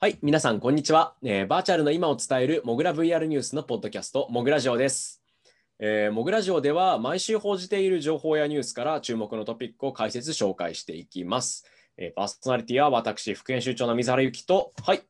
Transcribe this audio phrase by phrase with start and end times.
[0.00, 1.16] はい、皆さん、こんにちは。
[1.24, 5.20] えーバーチャルの今を伝えるモグラ VR ニュースのポッドキャスト、モグラジオです。
[5.80, 11.64] えーモグラジオでは毎週報じている情報やニュースから注目のトピックを解説、紹介していきます。
[11.96, 15.02] えーパーソナリティは私、副編集長の水原由紀と、はい、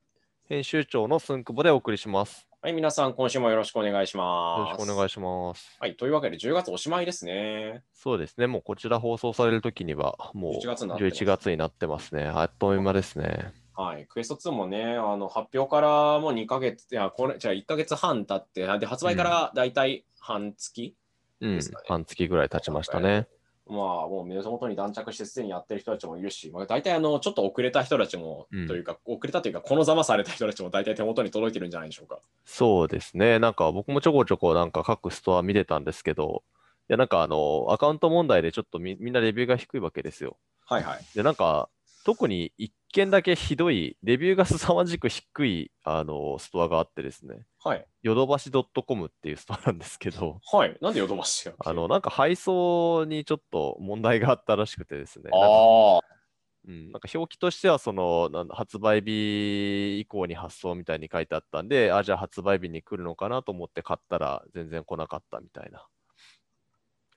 [0.49, 2.49] 編集長のスンクボでお送りします。
[2.63, 4.79] はい、皆さん、今週もよろしくお願いしよます。
[4.79, 5.77] ろしくお願いします。
[5.79, 7.83] はい、というわけで、10月おしまいですね。
[7.93, 12.25] そうですね、もうこちら放送されるときには、もう11月になってます11月になってますね。
[12.25, 13.53] あっという間ですね。
[13.79, 20.97] はい、クエスト2もね、あの発表からもう2ヶ月、いや、これ、じゃあ1ヶ月半経って、で、発売からだいたい半月、
[21.41, 23.29] うんですかね、半月ぐらい経ちましたね。
[23.69, 23.77] まあ、
[24.09, 32.19] もう目元に断着してすでにやってる人たちもいるし、まあ、大体あの、ちょっと遅れた人たちも、うんというか、遅れたというか、このざまされた人たちも大体手元に届いてるんじゃないでしょうか。
[32.45, 36.43] そうですね、なんか僕もちょこちょこなんか各ストア見てたんですけど、
[36.89, 40.37] いやなんかあの、アカウント問題でちょっとみみんなレビューが低いわけですよ。
[40.67, 41.05] はいはい。
[41.15, 41.69] で、なんか、
[42.05, 47.87] 特に1件だけひどい、レビューが凄まじく低い あのストアがあってですね、はい。
[48.03, 50.77] ヨドバシ .com っていうストアなんですけど、はい。
[50.81, 56.01] なんでヨドバシが あの、なんか配送にちょっと問題があったらしくてですね、なんかああ、
[56.67, 65.87] うん、なんか表記としてはそのなんだ発売日以降に発送みたいに書いてあったんで、あ、じゃあ発売日に来るのかなと思って買ったら全然来なかったみたいな。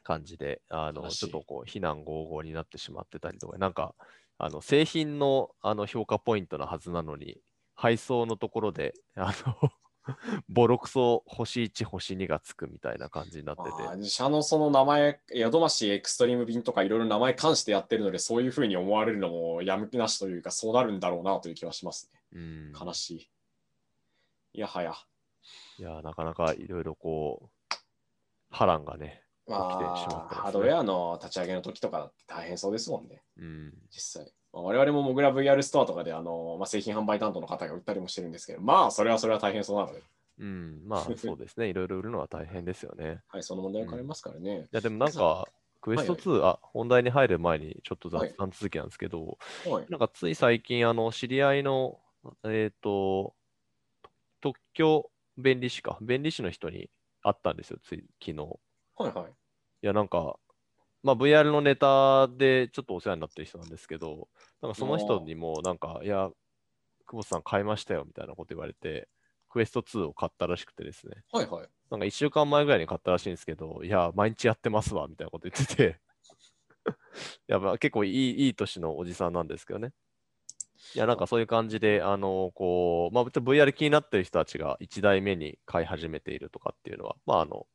[0.03, 3.95] 感じで、あのちょっとこう非難合々になってしまってたりとか、なんか
[4.43, 7.37] あの製品のあの評価ポイントのはずなのに、
[7.75, 9.71] 配送のところで、あの
[10.49, 13.97] ボロクソ星1、星2がつくみたいな感じになってて。
[13.97, 22.19] 自社のその名前、ヨドバシエクストリーム便とかいろいろ名前関してやってるので、そういうふうに思われるのもやむなしというか、そうなるんだろうなという気はしますね。
[22.33, 23.29] うん悲しい。
[24.53, 24.95] いやはや。
[25.77, 27.75] いや、なかなかいろいろこう、
[28.49, 33.21] 波乱がね、ま起きてしまってますねあ、ハードウェアの立ち上げの時とかだって大変そうですもんね。
[33.37, 34.33] うん、実際。
[34.53, 40.01] まあ、我々もモグラ VR ストアとかであの、まあ、製品販売担当の方が売ったりもしてるんですけど、まあ、それはそれは大変そうなので、
[40.39, 43.21] うん、まあ そうですね、いろいろ売るのは大変ですよね。
[43.27, 44.61] はい、その問題は変わりますからね。
[44.61, 45.47] いや、でもなんか、
[45.81, 49.85] クエスト2、あ、本題に入る前にちょっとはい雑談続きなんですけど、はい。
[49.89, 51.99] なんかつい最近、あの、知り合いの、
[52.43, 53.35] えっ、と、
[54.41, 56.89] 特許弁理士か、弁理士の人に
[57.21, 58.59] 会ったんですよ、つい昨日。
[58.97, 59.33] はいはい。
[59.83, 60.37] いや、なんか、
[61.03, 64.27] まあ、VR のネタでちょっとお世話になってる人なんですけど、
[64.61, 66.29] なんかその人にも、なんか、いや、
[67.07, 69.09] 久保田さん買いましたよみたいなこと言われて、
[69.49, 71.67] クエスト2を買ったらしくてですね、はいはい。
[71.89, 75.99] なんか1週間前ぐらいに買ったらしいんですけど、いや、毎日やってますわみたいなこと言ってて、
[77.47, 79.91] やっぱ結構いいいい年のおじさんなんですけどね。
[80.95, 87.67] いや、なんかそういう感じで、あの、こう、まあ、VR 気になってる人たちが1台目に買い始めているとかっていうのは、まあ、あの、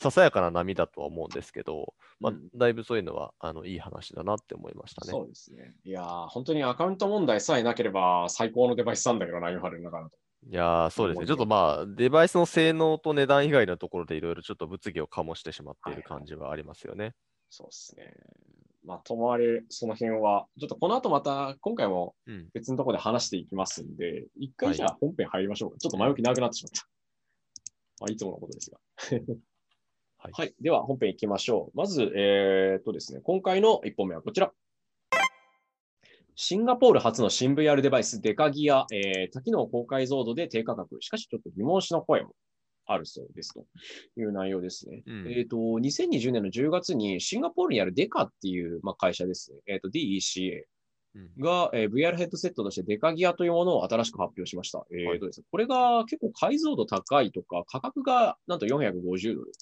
[0.00, 5.10] ささやかな波だとは思うんですけど、まあうん、だいぶそういうのは、あの、いい話だなって思いましたね。
[5.10, 5.74] そうですね。
[5.84, 10.16] いやー、本当にアカウント問題さえなければ最高のデバイスなんだけどな、今春の中だと。
[10.46, 11.26] いやー、そうですね。
[11.26, 17.14] ちょっとまあ、デバイスの性能と値段以外のところでいろいろちょっと物議を醸してしまっている感じはありますよね。
[17.50, 18.14] そうですね。
[18.84, 22.48] まあ、ともあれ、その辺は、ちょっとこの後また、今回もうん。
[22.54, 25.78] 別のところで話していきますんで、一回はいじゃあ本編入りましょうか。
[25.78, 26.86] ちょっと前置き長くなってしまった。
[28.00, 28.78] まあ、いつものことですが。
[30.20, 30.54] はいはい。
[30.60, 31.78] では本編いきましょう。
[31.78, 34.50] まず、えーっとですね、今回の1本目はこちら。
[36.34, 42.34] シンガポール初の新 VR デバイス、デカギア、えー多機能高解像度で低価格、しかしちょっと疑問視の声も
[42.86, 43.64] あるそうですと
[44.20, 45.02] いう内容ですね。
[45.06, 49.58] うんえっ、と、2020年の10月にシンガポールにあるデカっていう、まあ、会社ですね。
[49.66, 50.62] えっ、と、DECA
[51.14, 54.84] うんが、えー VR ヘッドセットとしてデカギアというものを新しく発表しました。
[54.90, 59.52] えーとですね、これが結構解像度高いとか、価格がなんと450ドル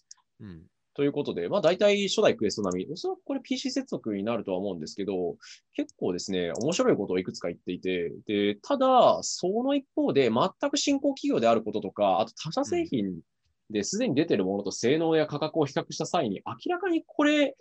[0.40, 0.62] うん。
[0.94, 5.36] ということで、まあ大体初代クエスト並み、おそらくこれ PC 接続になるとは思うんですけど、
[5.74, 13.20] 結構ですね、面白いことをいくつか言っていて、で、ただ、その一方で全く新興企業であることとか、あと他社製品
[13.68, 17.56] ですでに出てるものと性能や価格を比較した際に、明らかにこれ、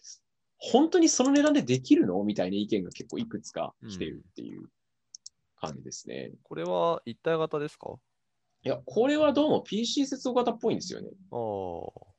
[0.57, 2.23] 本当にその値段でできるの？
[2.23, 4.69] みたいな意見が結構いくつか来ているっていう
[5.59, 6.31] 感じですね。
[6.43, 7.95] これは一体型ですか？
[8.63, 11.09] いや、これはどうも PC 接続型っぽいんですよね。
[11.31, 12.14] ああ。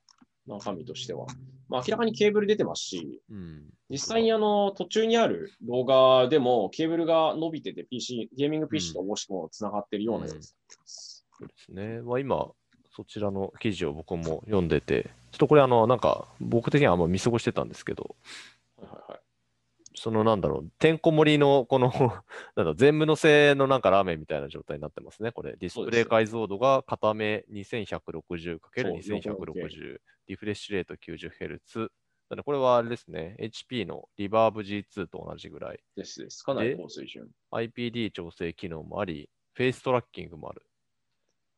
[0.46, 1.26] 中身としては。
[1.68, 3.64] まあ、明らかにケーブル出てますし、うん。
[3.90, 10.56] 実際にあの途中にある動画でもケーブルが伸びてて PC、ゲーミング PC ともしくもつながってるようなやつです。
[11.38, 12.00] そうですね。
[12.02, 12.48] まあ、今、
[12.94, 18.16] そちらの記事を僕も読んでて、ちょっとこれ、あの、なんか、僕的にはあんま見過ごしてたんですけど。
[20.06, 21.90] そのなんだろう、てんこ盛りのこの
[22.54, 25.32] なんだ全部のせのなんかラーメンみたいな状態になってますね。
[25.32, 29.98] これ、ディスプレイ解像度が片目 2160×2160、
[30.28, 31.88] リフレッシュレート 90Hz。
[32.36, 35.80] なこれはあれですね、HP のリバーブ G2 と同じぐらい。
[35.96, 36.44] ですです。
[36.44, 37.28] かなり高水準。
[37.50, 40.62] IPD 調整機能もあり、フェイストラッキングもある。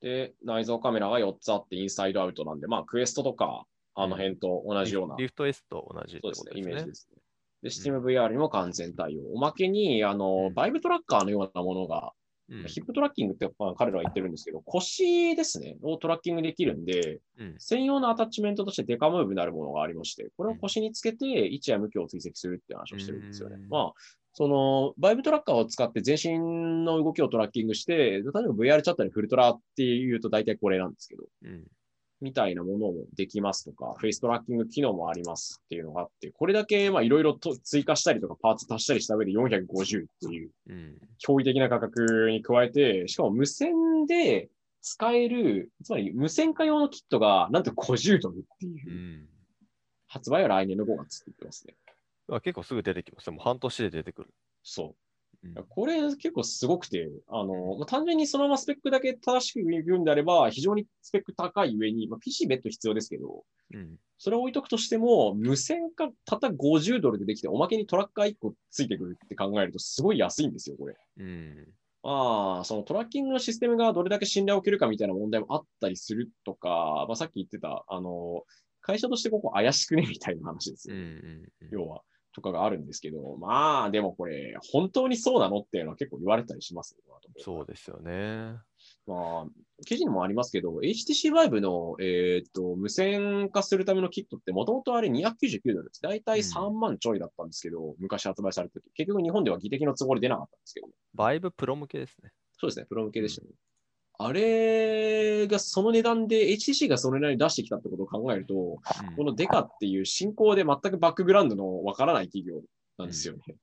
[0.01, 6.95] で、内蔵カメラが4つあって、インサイドアウトなんで、まあ、クエストとか、あの辺と同じような、リフト S と同じってそうですね、すねイメージで。
[6.95, 7.21] すね。
[7.63, 9.33] で、SteamVR にも完全対応。
[9.35, 10.55] おまけに、あの、うん。
[10.55, 12.13] バイブトラッカーのようなものが、
[12.51, 12.65] うん。
[12.65, 17.55] ヒップトラッキングって、まあ、彼らは言ってるんですけど、腰ですね、をトラッキングできるんで、うん。
[17.59, 23.57] 専用のアタッチメントとしてデカムーブになるものがありまして、これを腰につけて位置や向きを追跡するって話をしてるんですよね。
[23.57, 23.69] うん。
[23.69, 23.93] まあ、
[24.33, 31.65] その、バイブトラッカーを使って全身の動きをトラッキングして、例えば VR チャットにフルトラっていうと大体これなんですけど、うん
[32.21, 44.49] みたいなものもできますとか、フェイストラッキング機能もありますっていうのがあって、これだけまあいろいろと追加したりとかパーツ足したりした上で450っていううん驚異的な価格に加えて、しかも無線で
[44.83, 48.95] 使える、つまり無線化用のキットがなんと50ドルっていうう、
[49.25, 49.29] ん
[50.09, 51.75] 発売は来年の5月って言ってますね。
[52.31, 53.37] あ結構すぐ出てきますね。
[53.37, 54.31] もう半年で出てくる。
[54.63, 55.08] そう。
[55.45, 55.55] うん。
[55.69, 63.45] これ結構すごくて、あの、まあ、単純にそのままスペックだけ正しく言うんであれば、非常にスペック高い上に、まあ、PC 別途必要ですけど、
[63.75, 63.97] うん。
[64.19, 70.97] それを置いとくとしても、無線化たった50ドルでできて、おまけにトラッカー1個ついてくるって考えると、すごい安いんですよ、これ。
[71.19, 71.69] うん。
[72.03, 78.43] まあ、そのトラッキングのシステムがどれだけ信頼を受けるかみたいな問題もあったりするとか、まあ、さっき言ってた、あの、
[78.81, 80.07] 会社としてここ怪しくね？
[80.09, 81.69] みたいな話ですうんうよ、んうん。
[81.71, 82.03] 要は。
[82.39, 87.03] とかがあるんですけど、まあ、でもこれ、本当にそうなのっていうのは結構言われたりしますよ、
[87.37, 88.57] そうですよね。
[89.07, 96.03] まあ、記事にもありますけど、HTC Vive の、えーっと、無線化するためのキットって、もともとあれ299ドルです。
[96.03, 102.33] だいたい3万ちょいだったんですけど、昔発売された時結局日本では技的の都合で出なかったんですけど、バイブプロ向けですね。
[102.59, 103.51] そうですね、プロ向けでしたね。
[104.21, 108.81] あれがその値段で、HTC がその値段に出してきたってことを考えると、こ
[109.19, 112.61] のデカっていう新興で全くバックグラウンドのわからない企業
[112.99, 113.57] なんですよね。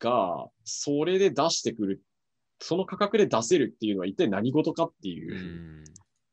[0.00, 2.02] が、それで出してくる、
[2.58, 5.84] その価格で出せるっていうのは一体何事かってういうん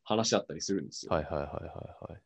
[0.03, 1.13] 話だったりするんですよ。
[1.13, 2.21] はいはいはいはいはい。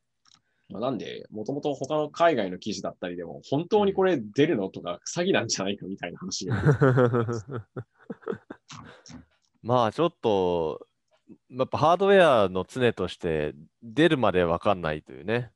[0.70, 6.56] まあなんで、もともと他の海外の記事だったりでも、本当にこれ出るのとか詐欺なんじゃないかみたいな話が。
[9.62, 10.88] まあちょっと、
[11.50, 15.52] やっぱハードウェアの常として出るまでわかんないというね。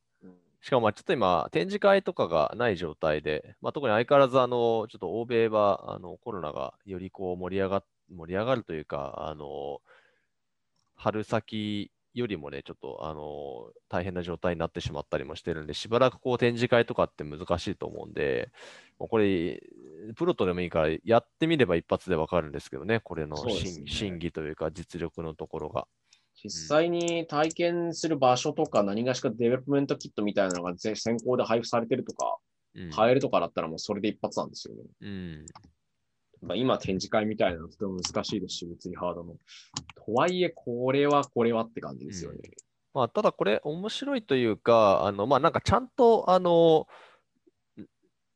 [0.62, 9.82] しかもまあちょっと今、展示会とかがない状態で、まあ、特に相変わらずあの、ちょっと欧米はあのコロナがよりこう盛り上が盛り上がるというか、あの
[10.96, 18.50] 春先よりもね、ちょっとあの大変な状態になってしまったりもしてるんで、しばらくこう展示会とかって難しいと思うんで、
[18.98, 19.62] もうこれ、
[20.16, 25.88] プロトでもいいからやってみれば一発でわかるんですけどね、これのね真、真偽というか実力のところが。
[26.44, 32.38] 実際に体験する場所とか何がしかデベロップメントキットみたいなのがぜ先行で配布されてるとか、
[32.76, 34.82] うん買えるとかだったらもうそれで一発なんですよね。
[35.00, 35.46] うん
[36.46, 39.34] まあ今展示会みたいなのとても難しいですし、物理ハードの。
[40.06, 42.40] とはいえ、これはこれはって感じですよね。
[42.94, 46.88] まあ、ただこれ面白いというか、あのまあ、なんかちゃんと、あの、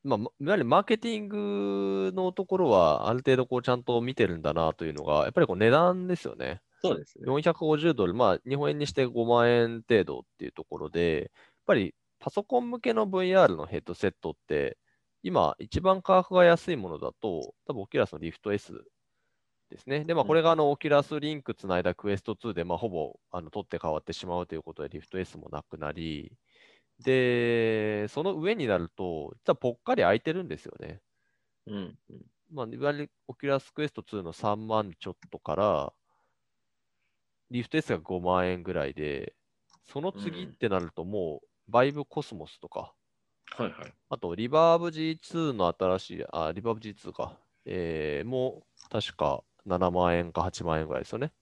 [0.03, 6.61] まあ、いわゆるマーケティングのところはある程度こうちゃんと見てるんだなというのが、やっぱりこう値段ですよね。
[6.81, 7.25] そうですね。
[7.25, 11.29] 450ドル、まあ、日本円にして5万円程度っていうところで、やっ
[11.65, 14.77] ぱりパソコン向けの VR のヘッドセットって、
[15.23, 18.73] 今、一番価格が安いものだと、多分オキュラスのリフト S
[19.69, 20.05] ですね。
[20.05, 26.37] で、まあ、これがあのオキュラスリンクつないだクエスト2で、まあ、ほぼあの取って変わってしまうということで、リフト S もなくなり、
[26.99, 31.01] で、その上になると、実はぽっかり空いてるんですよね。
[31.65, 31.99] うん。
[32.09, 35.93] うんまあ、いわゆるオキュラスクエスト2の3万ちょっとから、
[37.51, 39.35] リフト S が5万円ぐらいで、
[39.83, 42.95] その次ってなるともう、バイブコスモスとか、
[43.63, 43.93] はいはい。
[44.09, 51.33] あと、リバーブ G2 の新しい、あ、リバーブ G2 か、えー、もう確か7万円か8万円ぐらいですよね。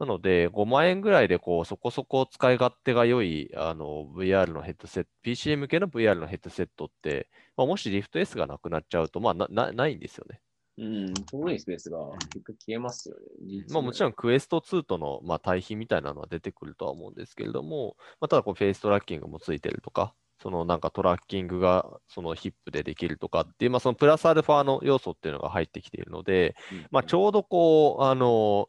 [0.00, 10.40] なので、5万円ぐらいでこうそこそこ使い勝手が良いあの VR のヘッドセット、PC 向けの VR のヘッドセットって、まあ、もしリフト S がなくなっちゃうと、まあななないんですよね。
[10.78, 13.64] うん、遠いスペースが結局消えますよね。
[13.70, 26.54] まあ、もちろんクエスト2との、まあ、対比みたいなのは出てくるとは思うんですけれども、まあ、ただこうフェイストラッキングもついてるとか、そのなんかトラッキングがそのヒップでできるとかっていう、まあ、そのプラスアルファの要素っていうのが入ってきているので、
[26.90, 28.68] まあ、ちょうどこう、あの、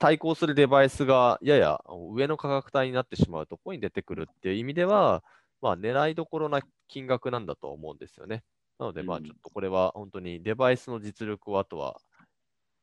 [0.00, 1.80] 対抗するデバイスがやや
[2.12, 5.22] 上の価格帯になってしまうところに出てくるっていう意味では、
[5.60, 8.42] まあ、狙いどころな金額なんだと思うんですよね。
[8.80, 12.00] なので、まあ、うんちょっとこれは本当にデバイスの実力をあとは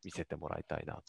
[0.06, 1.02] 見せてもらいたいなと。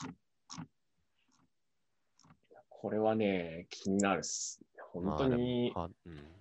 [2.68, 4.58] これはね、気になるっす。
[4.92, 5.72] 本当に、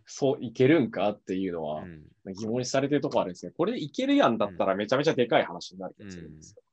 [0.05, 1.83] そういけるんかっていうのは
[2.25, 3.51] 疑問にされてるところあるんですね。
[3.55, 6.63] これでいけるやんだったらめちゃめちゃでかい話になる気がするんですよ。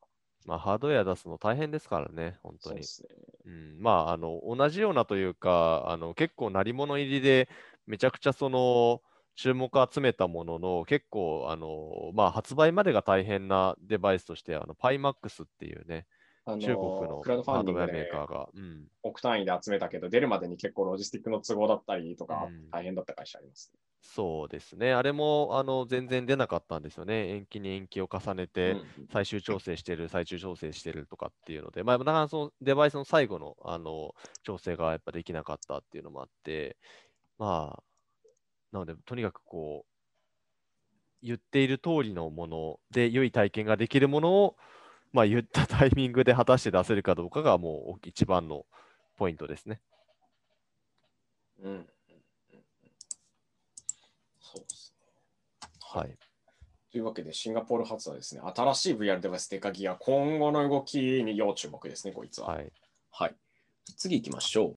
[0.46, 2.84] まあ、ハードウェア出すの大変ですからね、本当に。
[2.84, 3.26] そうね。
[3.46, 7.48] うん、まあ、あの、同じようなというか、あの、結構鳴り物入りで、
[7.86, 9.02] めちゃくちゃその、
[9.34, 16.06] 注目を集めたものの、結構、あの、まあ、発売までが大変なデバイスとして、あの、PyMax っていうね、
[16.48, 16.78] あの中国
[17.10, 27.28] のクラウドファンディングでメーカーが、うん、億単位で集めたけど、出るまでに結構ロジスティックの都合だったりとかうん、大変だった会社あります、そうですね、あれも、あの、全然出なかったんですよね。
[27.30, 28.46] 延期に延期を重ねね。
[28.46, 36.76] て、うん最終調整してる、最終調整してるとかっていうので、まあ、なかなかそのデバイスの最後のあの調整がやっぱできなかったっていうのもあって、
[37.38, 37.82] まあ、
[38.72, 39.92] なので、とにかくこう、
[41.22, 44.56] 言っている通りのもので、良い体験ができるものを、
[45.16, 48.66] まあ、言ったタイミングで果たして出せるかどうかが、もう一番の
[49.16, 49.80] ポイントですね。
[51.64, 51.86] うん
[54.42, 55.68] そうですね。
[55.80, 56.18] はい。
[56.92, 62.48] というわけで、シンガポール発はですね、新しい VR デバイスデカギア、今後の動きに要注目ですね、こいつは。
[62.48, 62.70] はい。
[63.10, 63.34] はい。
[63.96, 64.76] 次行きましょう。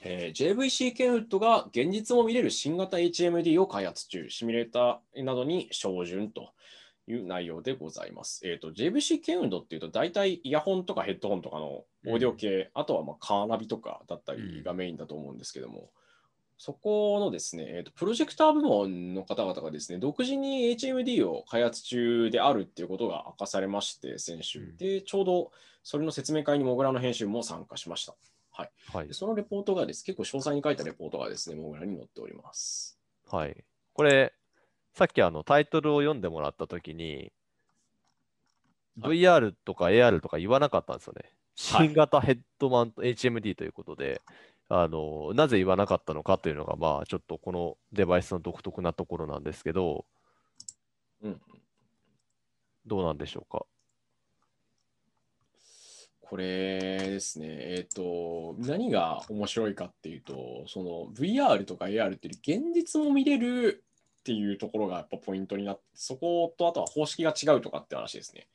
[0.00, 6.54] えー JVC ケンウッドが現実も見れる新型 HMD を開発中、シミュレーターなどに照準と
[7.08, 8.46] いう内容でございます。
[8.46, 15.90] えー、と JVC ケンウッドっていうと、大体イヤホンとかヘッドホンとかのオーディオ系、あとはまあカーナビとかだったりがメインだと思うんですけども、
[16.58, 24.58] そこのですね、えーと、プロジェクター部門の方々がですね、独自に HMD を開発中であるっていうことが明かされまして、先週。
[24.60, 25.52] うんで、ちょうど
[25.84, 28.14] それの説明会にモグラの編集も参加しました。
[28.92, 29.14] はいで。
[29.14, 32.98] そのレポートがです、結構詳細に書いたレポートがですね、モグラに載っております。
[33.30, 33.64] はい。
[33.92, 34.34] これ、
[34.98, 37.32] さっきあのタイトルを読んでもらったときに、はい
[39.00, 41.22] VR とか AR とか言わなかったんですよね。
[41.22, 44.20] はい新型ヘッドマウント HMD ということで、
[44.68, 50.04] あのなぜ言わなかったのかというのが、まあ、ちょっとこのデバイスの独特なところなんですけど、
[51.22, 51.40] うん、
[52.86, 53.66] どうなんでしょうか？
[56.20, 63.84] これですね、えっ、と、何が面白いかっていうと、その VR とか AR っていう現実も見れる
[64.28, 68.46] っていうところがやっぱポイントになって、そことあとは方式が違うとかって話ですね。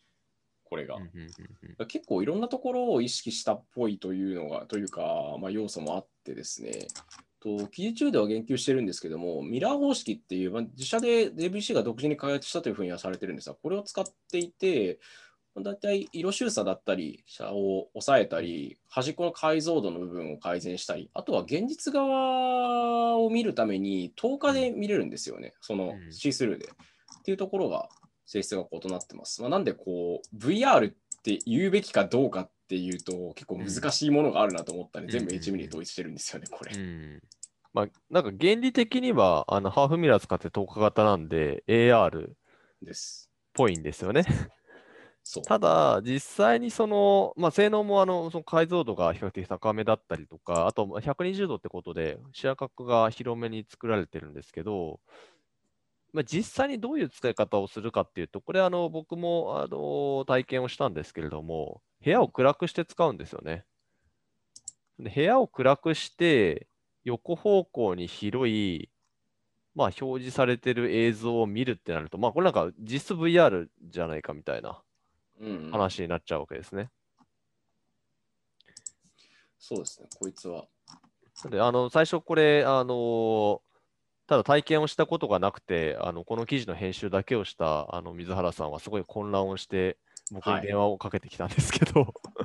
[0.63, 0.99] これが。
[1.87, 5.01] 結構いろんなところを意識したっぽいというのが、というか、
[5.41, 6.87] まあ、要素もあってですね、
[7.39, 26.65] と記事中では言及してるんですけども、ミラー方式っていう、まあ、自社で JVC が独自に開発したというふうにはされてるんですが、これを使っていて、まあ大体色修査だったり、車を抑えたり、端っこの解像度の部分を改善したり、あとは現実側を見るために10日で見れるんですよね、そのうんシースルーで。
[26.65, 27.87] っていうところが
[28.25, 29.41] 性質が異なってます。
[29.41, 30.93] まあ、なんでこう VR っ
[31.23, 36.75] て言うべきかどうかっていうと結構難しいものがあるなと思ったんで、うん全部 HM で統一してるんですよね、これ。
[36.75, 37.21] うん
[37.73, 42.33] まあ、なんか原理的にはあのハーフミラー使って透過型なんで AR っ
[42.81, 43.29] です。
[43.53, 44.25] ぽいんですよね。
[45.45, 54.99] ただ、実際にその、まあ、性能もあのその解像度が比較的高めだったりとか、あと120度ってことで、視野角が広めに作られてるんですけど、
[56.13, 63.65] まあ、実際にどういう使い方をするかっていうと、これあの僕もあの体験をしたんですけれども、部屋を暗くして使うんですよね。
[64.99, 66.67] で部屋を暗くして、
[67.03, 68.89] 横方向に広い、
[69.75, 74.83] まあ、表示されてる映像を見るってなると、まあ、これなんか実質 VR じゃないかみたいな。
[75.71, 76.89] 話になっちゃうわけですね。
[79.57, 80.65] そうですね、こいつは。
[81.49, 83.61] であの最初これ、あの
[84.27, 89.97] ただ体験をしたことがなくて、あのこの記事の編集だけをしたあの水原さんはすごい混乱をして、
[90.31, 90.67] 僕にはい。
[90.67, 91.91] 電話をかけてきたんですけど、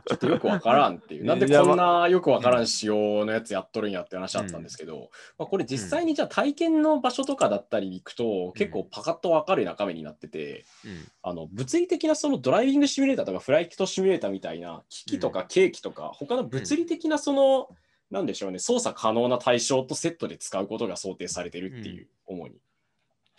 [0.07, 1.25] ちょっとよくわからんっていう。
[1.27, 11.05] なんでこんなよくわからん仕様のやつやっとるんやって話あったんですけど、まあ、これ実際にじゃあ体験の場所とかだったり行くと、結構パカッとわかる中身になってて、うん。
[11.23, 17.69] あの物理的なそのドライビングシミュレーターとかフライトシミュレーターみたいな機器とかケーキとか、他の物理的なその、
[18.11, 22.57] なんでしょうね、操作可能な対象とセットで使うことが想定されてるっていう、主に。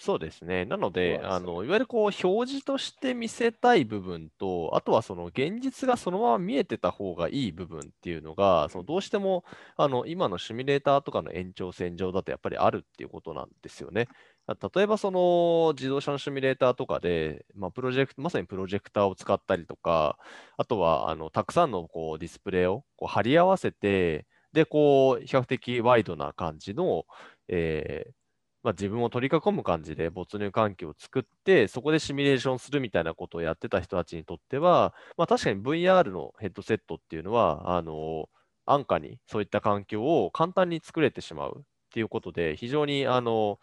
[0.02, 0.64] そうですね。
[0.64, 9.44] なので、あのいわゆるこう表示として見せたい部分と、あとはその現実がそのまま見えてた方がいい部分っていうのが、そのどうしても
[9.76, 14.08] あの今のシミュレーターとかの延長線上だとやっぱりあるっていうことなんですよね。
[14.48, 20.18] 例えばその自動車のシミュレーターとかで、まあ、プロジェクトまさにプロジェクターを使ったりとか、
[20.58, 27.04] あとはあのたくさんのこうディスプレイをこう貼り合わせて、で、こう比較的ワイドな感じの、
[27.50, 28.19] えー
[28.64, 38.30] まあ、自分を取り囲む感じで没入環境を作って、そこでシミュレーションするみたいなことをやってた人たちにとっては、まあ、確かに VR のヘッドセットっていうのは、あの
[38.66, 41.64] 安価にそういった環境を簡単に作れてしまうっ
[41.94, 43.60] ていうことで、非常にあの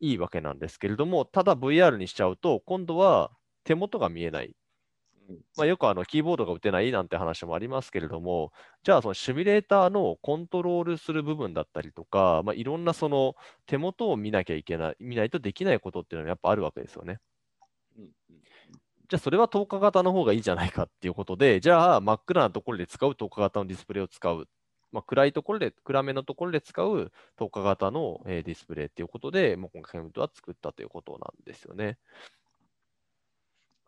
[0.00, 3.32] いいわけなんですけれども、ただ VR にしちゃうと、今度は
[3.64, 4.56] 手元が見えない
[5.56, 8.52] まあ、よくあのキーボードが打てないなんて話もありますけれども、
[8.82, 13.34] じゃあそのシミュレーターのコントロールする部分だったりとか、まあ、いろんなその
[13.66, 17.18] 手元を見なきゃいけない、見ないとできないことっていうのはやっぱあるわけですよね。
[19.08, 24.48] じゃあそれは透過型の方がいいじゃないかっていうことで、じゃあ真っ暗なところで使う透過型のディスプレイを使う。
[24.90, 31.98] まあ、暗いところで、暗めのところで使う透過型の、えーディスプレイっていうことで、もう今回ケムトは作ったということなんですよね。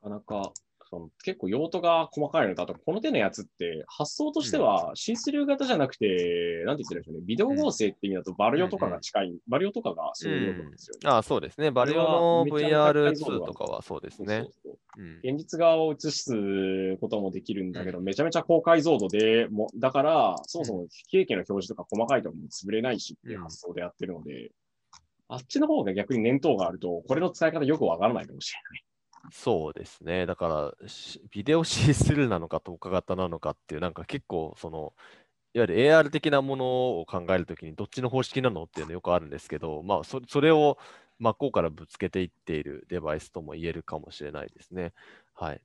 [0.02, 0.52] なかなか、
[0.90, 11.00] その結構用途が細かいのだと、この手のやつって発想としては、シースルー型じゃなくて、なんて言ってるんでしょうね、ビデオ合成って意味だとバルヨとかが近い、バルヨとかがそういう用途なんですよね。
[11.10, 11.70] ああ、そうですね。
[11.70, 14.46] バリオの VR2 とかはそうですね。
[15.22, 24.50] 現実側を映すこともできるんだけど、めちゃめちゃ高解像度で、もだから、そもそも経験の表示とか細かいところも潰れないしっていう発想でやってるので、
[25.28, 28.84] あっちの方が逆に念頭があると、これの使い方よくわからないかもしれない。
[29.32, 30.26] そうですね。
[30.26, 30.74] だから、
[31.30, 34.94] ビデオシースルーなのか透過型なのかっていう、なんか結構、その、
[35.54, 40.78] いわゆる AR 的なものを考えるときに、どっちの方式なのっていうのよくあるんですけど、まあそ、それを
[41.18, 44.94] 真っ向からぶつけていっているデバイスとも言えるかもしれないですね。
[45.34, 45.62] はい。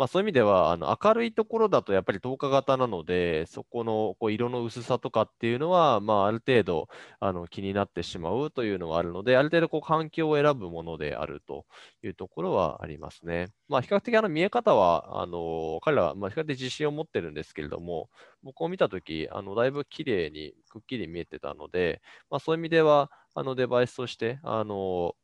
[0.00, 6.88] まあ、そういう意味では、あの明るいところだとやっぱり透過型なので、そこのこう色の薄さとかっていうのは、まあ、ある程度
[7.18, 11.66] あの気になってしまうというのはあるので、ある程度こう環境を選ぶものであると
[12.02, 13.48] いうところはありますね。
[13.68, 18.08] まあ、比較的あの見え方は、あの彼らはまあ比較的自信を持ってるんですけれども、
[18.42, 25.14] 僕を見たとき、あのだいぶ綺麗にくっきり見えてたので、まあ、そういう意味では、あのデバイスとして、あの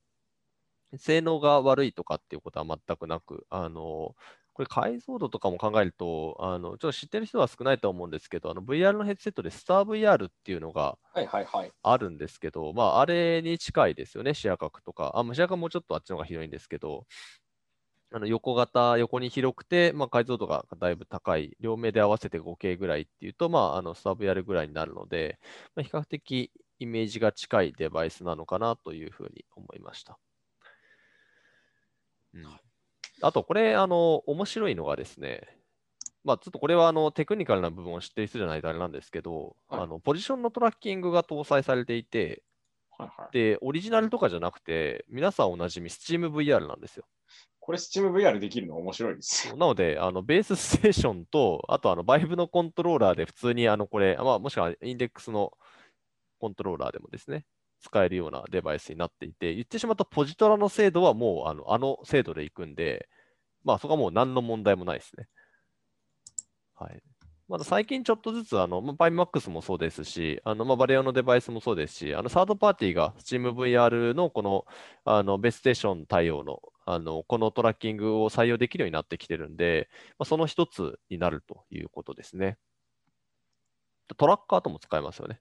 [0.98, 4.14] 性能が悪いとかっていうことは全くなく、あの
[4.56, 11.72] これ解像度とかも考えると、あのちょっと知ってる人は少ないと思うんですけど、あの VR のヘッドセットで StarVR っていうのがはいはいはい。
[11.82, 15.12] あるんですけど、まあ、あれに近いですよね、視野角とか。
[15.14, 17.06] あ、まあ視野角もうちょっとあっちの方が広いんですけど、
[18.14, 25.38] あの横型、横に広くて、まあ、解像度がだいぶ高い、両目で合わせて 5K ぐらいっていうと、まあ、あの StarVR ぐらいになるので、
[25.74, 30.18] まあ、比較的イメージが近いデバイスなのかなというふうに思いました。
[32.32, 32.65] うん
[33.22, 35.56] あと、これ、あの、面白いのがですね、
[36.26, 42.42] まあ、ちょっとこれはあのテクニカルな部分を知ってる人じゃないとあれなんですけど、はいあのポジションのトラッキングが搭載されていて、
[42.98, 43.32] はいはい。
[43.32, 47.04] で、オリジナルとかじゃなくて、皆さんおなじみ SteamVR なんですよ。
[47.60, 49.56] これ SteamVR できるの面白いですよ。
[49.56, 55.52] なので、あのベースステーションと、あとあのバイブのコントローラーで普通にあのこれ、まあ、もしくはインデックスの
[56.40, 57.44] コントローラーでもですね、
[57.80, 63.08] 使えるようなデバイスになっていて、言ってしまうとポジトラの精度はもうあのあの精度でいくんで、
[63.64, 65.28] まあそこはもう何の問題もないですね。
[66.74, 67.02] はい。
[67.48, 74.64] まだ最近ちょっとずつ、あの、まあ、バイマックスもそうですし、あの、まあ、バレオのデバイスもそうですし、あの、サードパーティーが SteamVR のこの、
[75.04, 82.58] あの、ベースステーション対応の、あの、このトラッキングを採用できるようになってきてるんで、まあ、その一つになるということですね。
[84.16, 85.40] トラッカーとも使えますよね。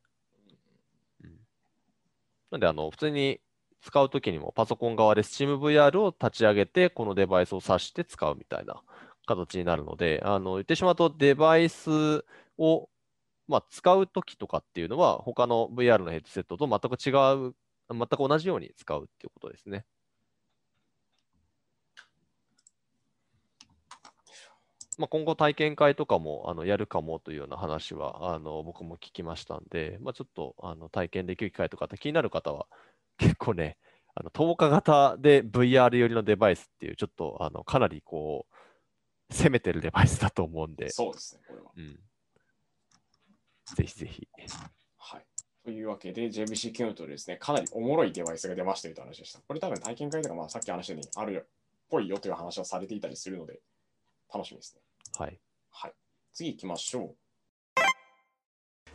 [2.52, 3.42] なんで、あの、普通に
[3.82, 8.82] 使うときにもパソコン側で SteamVR を立ち上げて、このデバイスを挿して使うみたいな
[9.26, 12.26] 形になるので、あの言ってしまうとデバイス
[12.58, 12.90] を、
[13.48, 17.12] まあ、使うときとかっていうのは、他の VR のヘッドセットと全く違
[17.50, 17.56] う、
[17.92, 19.86] 全く同じように使うっていうことですね。
[24.98, 32.68] まあ、今後体験会とかもあのやるかもというような話はあの僕も聞きましたんで、まあ、ちょっとあの体験できる機会とかって気になる方は
[33.18, 33.78] 結構ね、
[34.14, 41.72] あの10日型で VR 寄りのデバイスっていう、ちょっとあのかなりこう、攻めてるデバイスだと思うんで、そうですね、これは。
[41.76, 42.00] うん、
[43.76, 44.28] ぜひぜひ。
[44.98, 45.26] はい。
[45.64, 49.40] というわけで、JBC キュートでですね、かなりおもろいデバイスが出ましたよという話でした。
[49.40, 51.50] これ多分体験会とか、まあ、さっき話したようにあるっ
[51.90, 53.60] ぽいよという話をされていたりするので、
[54.34, 54.82] 楽しみですね。
[55.18, 55.40] はい。
[55.72, 55.94] はい。
[56.34, 57.25] 次行きましょう。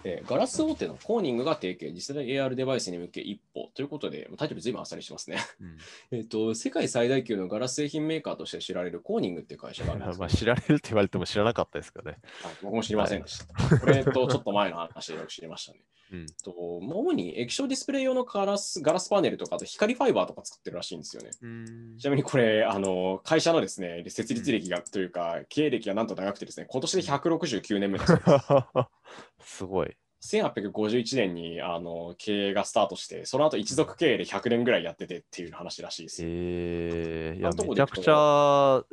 [0.05, 5.39] えーガラス大手のコーニングが提携、次世代 AR デバイスに向け一歩ということで、タイトルずいぶんあっさりしてますね。
[5.61, 5.79] うん
[6.19, 12.19] えっと、世界最大級のガラス製品メーカーとして知られるコーニングっていう会社があるんです まあ、知られるって言われても知らなかったですけどね。
[12.43, 13.79] はい僕も知りませんでした。
[13.79, 15.81] これとちょっと前の話でよく知りましたね。
[16.13, 16.27] うん。
[16.43, 21.31] と主に液晶ディスプレイ用のガラスガラスパネルとか、あと光ファイバーとか作ってるらしいんですよね。
[21.43, 28.13] うんちなみにこれ、あの会社のですね、設立歴がというか、経歴がなんと長くてですね、今年で169年目です。
[29.41, 29.97] すごい。
[30.23, 36.23] 1851年にあの経営がスタートして、その後一族経営で100年ぐらいやっててっていう話らしいです。
[36.25, 38.85] えー、いや、めちゃくちゃ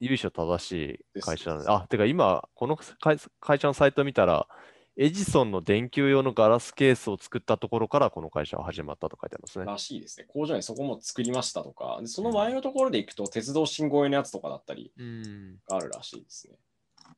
[0.00, 0.72] 由緒正し
[1.16, 4.46] い会社なんで、あ、てか今、この会会社のサイト見たら、
[5.00, 9.64] エジソンの電球用のガラスケースを作ったところからこの会社は始まったと書いてますね。
[9.64, 10.26] らしいですね。
[10.28, 15.56] 工場にそこも作りましたとか、でその前のところで行くと鉄道信号用のやつとかだったりうん。
[15.68, 16.56] があるらしいですね。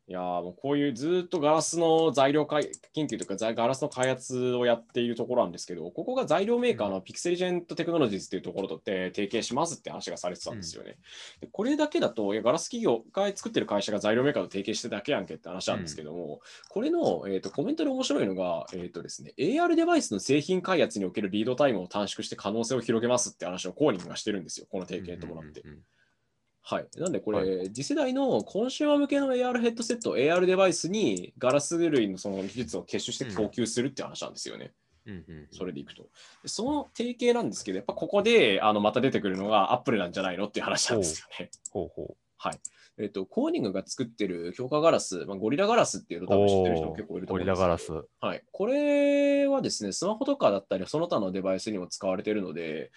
[0.07, 10.97] いやーもうこういうずーっとガラスの材料開研究というかざガラスの開発をやっているところなんですけど、ここが材料メーカーのピクセルジェントテクノロジーズというところとって提携しますって話がされてたんですよね。
[11.41, 25.61] でこれだけだと、いやガラス企業が作ってる会社が材料メーカーと提携してるだけやんけって話なんですけども、これの、えー、とコメントで面白いのが、えーとですね、AR デバイスの製品開発におけるリードタイムを短縮して可能性を広げますって話をコーニングがしてるんですよ、この提携に伴って。
[25.61, 25.83] うんうんうん
[26.71, 26.87] はい。
[26.97, 34.73] なんでこれ、は次世代のコンシューマー向けの AR ヘッドセット、AR デバイスにガラス類のその技術を結集して供給するって話なんですよね。
[35.07, 36.05] うんうんうんそれでいくと。
[36.43, 41.51] でその提携なんですけど、やっぱここであのまた出てくるのがアップルなんじゃないのっていう話なんですよね。
[41.73, 42.61] ほうほはい。
[42.99, 46.29] えっ、と、コーニングが作ってる強化ガラス、まあ、ゴリラガラスっていうのう。
[46.31, 48.09] 多分知ってる人もお結構いるとゴリ思うんですけどラガラス。
[48.21, 48.43] はい。
[48.51, 52.91] これはですね、スマホとかだったり、その他のデバイスにも使われているので、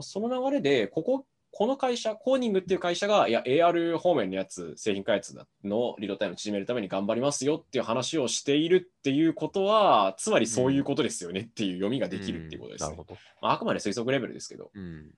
[0.00, 12.88] その流れで、ここ、この会社、コーニングっていう会社が、いや、AR 方面のやつ、製品開発のリードタイムを縮めるために頑張りますよっていう話をしているっていうことは、つまりそういうことですよねっていう読みができるっていうことですね。
[12.88, 13.18] んなるほど。
[13.42, 14.70] まあ、あくまで推測レベルですけど。
[14.72, 15.10] うん。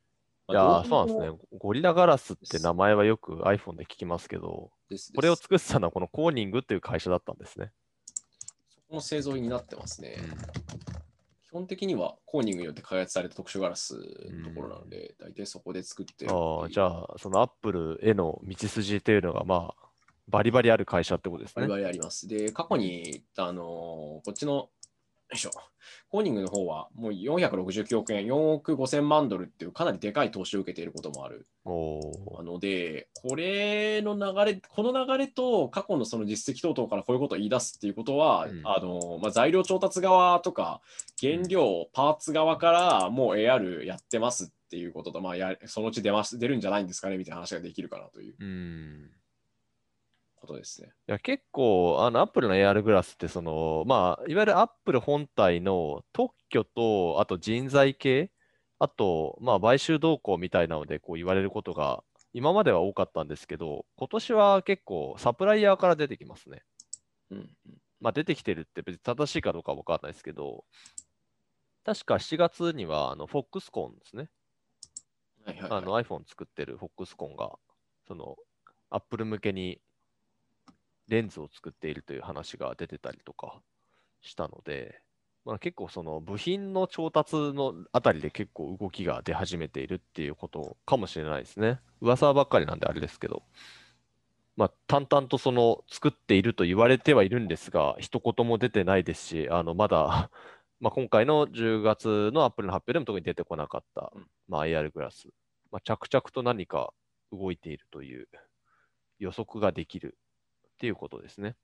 [0.49, 1.39] まいやそうなんですね。
[1.59, 7.71] ゴリラガラスって名前はよく iPhone で聞きますけど、ですこれを作ってたのはこのコーニングっていう会社だったんですね。
[8.69, 10.17] そこの製造になってますね。
[10.97, 11.02] うん
[11.53, 13.95] 基本的にはコーニングによって開発された特殊ガラス
[14.31, 19.89] のところなので、大体そこで作ってああ、じゃあ、そのアップルへの道筋っていうのが、まあ、
[20.29, 21.73] バリバリある会社ってことですバリね。
[21.75, 22.27] バリあります。
[22.27, 24.71] で、過去に、あのーこっちの、よ
[25.33, 25.51] いしょ、
[26.09, 31.47] コーニングの方はもう469億円、4億5000万ドルっていうかなりでかい投資を受けていることもある。
[31.65, 38.61] なので、これの流れ、この流れと過去のその実績等々からこういうことを言い出すっていうことは、うん。
[38.65, 40.81] あのまあ、材料調達側とか、
[41.21, 48.35] 原料、パーツ側からもう AR やってますっていうことと、まあ、やそのうち出ます出るんじゃないんですかねみたいな話ができるかなという。
[48.39, 49.11] うん。
[50.43, 50.89] ことですね。
[51.09, 58.31] いや結構、あの、アップルの AR グラスって、その、まあ、いわゆるアップル本体の特許と、あと人材系、
[58.81, 62.03] あと、まあ、買収動向みたいなので、こう言われることが、
[62.33, 66.65] 今までは多かったんですけど、今年は結構、サプライヤーから出てきますね。
[67.31, 67.49] うんうん
[68.01, 70.65] まあ、出てきてるって別に正しいかどうかは分かんないですけど、
[71.85, 74.29] 確か7月には、あの、フォックスコンですね。
[75.45, 77.53] はいはいはいあの iPhone 作ってるフォックスコンが、
[78.07, 78.37] その、
[78.91, 79.81] Apple 向けに
[81.13, 83.61] レンズを作っているという話が出てたりとか
[84.23, 85.01] したので、
[85.45, 91.81] まあ、結構その部品の調達のあたりで結構動きが出始めているっていうことかもしれないですね。
[92.01, 93.43] 噂ばっかりなんであれですけど。
[94.55, 100.31] まあ、淡々とその作っていると言われてはいるんですが、一言も出てないですし、あのまだ
[100.83, 104.13] まあ今回の10月の Apple の発表でも特に出てこなかった、
[104.49, 105.29] まあ、IR グラス、
[105.71, 106.93] まあ、着々と何か
[107.31, 108.27] 動いているという
[109.21, 110.19] 予測ができる
[110.83, 111.55] っていうことですね。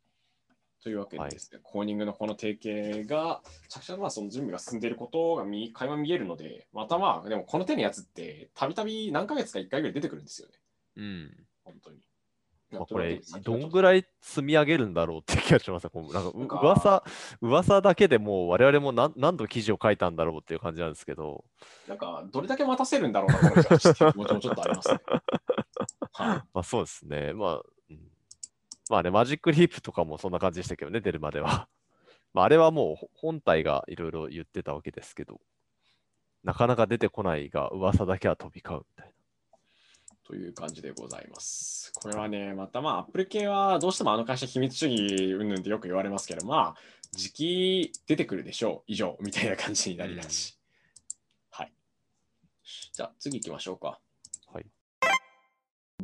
[0.80, 10.54] というわけでですね、コーニングのこの提携が、着々とまあその準備が進んでいることが見垣間見えるので、またまあ、でもこの手のやつって、たびたび何ヶ月か1回ぐらい出てくるんですよね、
[10.98, 11.46] うん。
[11.64, 11.98] 本当に。
[12.70, 15.90] まあ、これ、どんらぐらい積み上げるんだろうって気がしますね。
[15.90, 17.02] こうなんか噂、
[17.40, 21.44] 噂だけでもう我々も何何度記事を書いたんだろうっていう感じなんですけど、
[21.88, 25.00] なんか、どれだけ待たせるんだろうな、って気持ちもちょっとありますね。
[26.12, 26.42] はい。
[26.54, 27.32] まあそうですね。
[27.32, 27.62] まあ、うん、
[28.88, 31.68] まあね、マジックリープとかもそんな感じでしたけどね、出るまでは。
[32.34, 35.40] まああれはもうほ本体がいろいろ言ってたわけですけど、
[36.44, 39.12] なかなか出てこないが、噂だけは飛び交うみたいな。
[40.24, 41.90] という感じでございます。
[41.94, 46.76] これはね、またまあ、アップル系はどうしてもあの会社秘密主義云々ってよく言われますけど、まあ、
[47.12, 50.58] 時期出てくるでしょう、以上、みたいな感じになりがち。
[51.50, 51.72] はい。
[52.92, 54.00] じゃあ、次行きましょうか。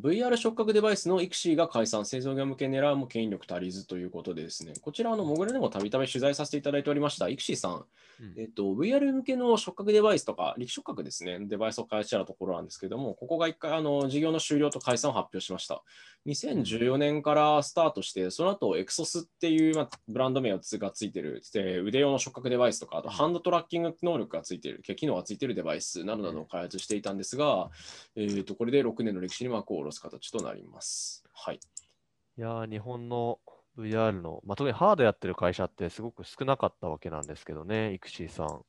[0.03, 0.17] はい。
[0.17, 7.85] VR 触覚デバイスの IXI が解散、製造業向け狙うも権力足りずということでですね、こちら、あの、モグラでもたびたび取材させていただいておりました、IXI さん、
[8.21, 15.83] うんえっと、VR 向けの触覚デバイスとか、力触覚ですね、デバイスを開発したところなんですけども、ここが一回、あの、事業の終了と解散を発表しました。
[16.27, 20.59] 2014年からスタートして、その後、エクソスっていう、まあ、ブランド名が
[20.91, 27.71] ついてる、で腕用の触覚デバイスとか、あとハンドトラッキング能力がついている、機能がついているデバイスなどなどを開発していたんですが、
[28.17, 31.25] えっと、これで6年の歴史に幕を下ろす形となります。
[31.33, 31.57] はい。
[31.57, 33.39] いやー、日本の
[33.77, 38.65] VR の、まあ、特にハードやってる会社ってすごく少なかったわけなんですけどね、イクシーさん、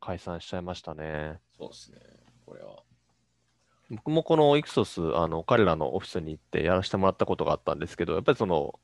[0.00, 1.40] 解散しちゃいましたね。
[1.56, 1.98] そうですね。
[2.44, 2.82] これは。
[3.90, 8.78] 僕もこのイクソス、あの彼らのオフィスに行ってやらせてもらったことがあったんですけど、やっぱりその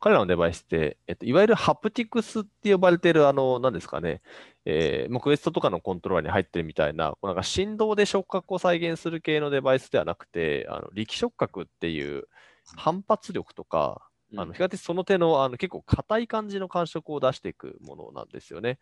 [0.00, 4.22] 彼らのデバイスって、えっと、いわゆるハプティクスって呼ばれてる、あの、何ですかね、
[4.64, 12.28] えー、クエストとかのコントローラーに入ってるみたいな、こうなんか振動で触覚を再現する系のデバイスではなくて、あの力触覚っていう
[12.76, 14.02] 反発力とか、
[14.36, 18.78] あの比較的その手のあの結構硬い感じの感触を出していくものなんですよね。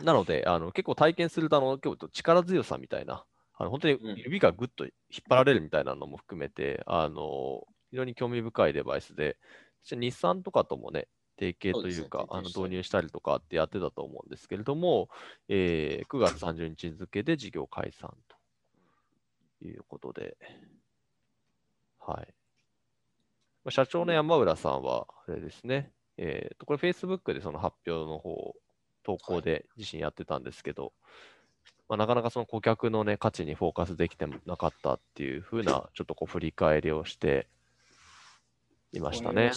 [0.00, 3.24] なので、あの結構体験するとあの結構力強さみたいな、
[3.58, 4.92] あの本当に指がぐっと引っ
[5.28, 9.36] 張られるみたいなのも含めて、あの非常に興味深いデバイスで、
[9.90, 15.08] 日産とかともね、提携というか、うね、あの導入したりとかってやってたと思うんですけれども、
[15.48, 18.14] えー、9月30日付で事業解散
[19.60, 20.36] ということで、
[21.98, 23.70] はい。
[23.70, 28.54] 社長の山浦さんは、あれですね、えー、とこれ Facebook でその発表の方、
[29.04, 30.92] 投稿で自身やってたんですけど、はい、
[31.90, 37.48] まあ、なかなかその顧客の、ね、価値にフォーカスできてなかったっていうふうな、ちょっとこう振り返りをして
[38.92, 39.52] いましたね。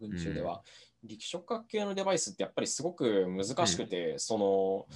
[0.00, 0.62] 文中では、
[1.02, 4.86] うん、力触覚系のデバイスってやっぱりすごく難しくて、うん、その、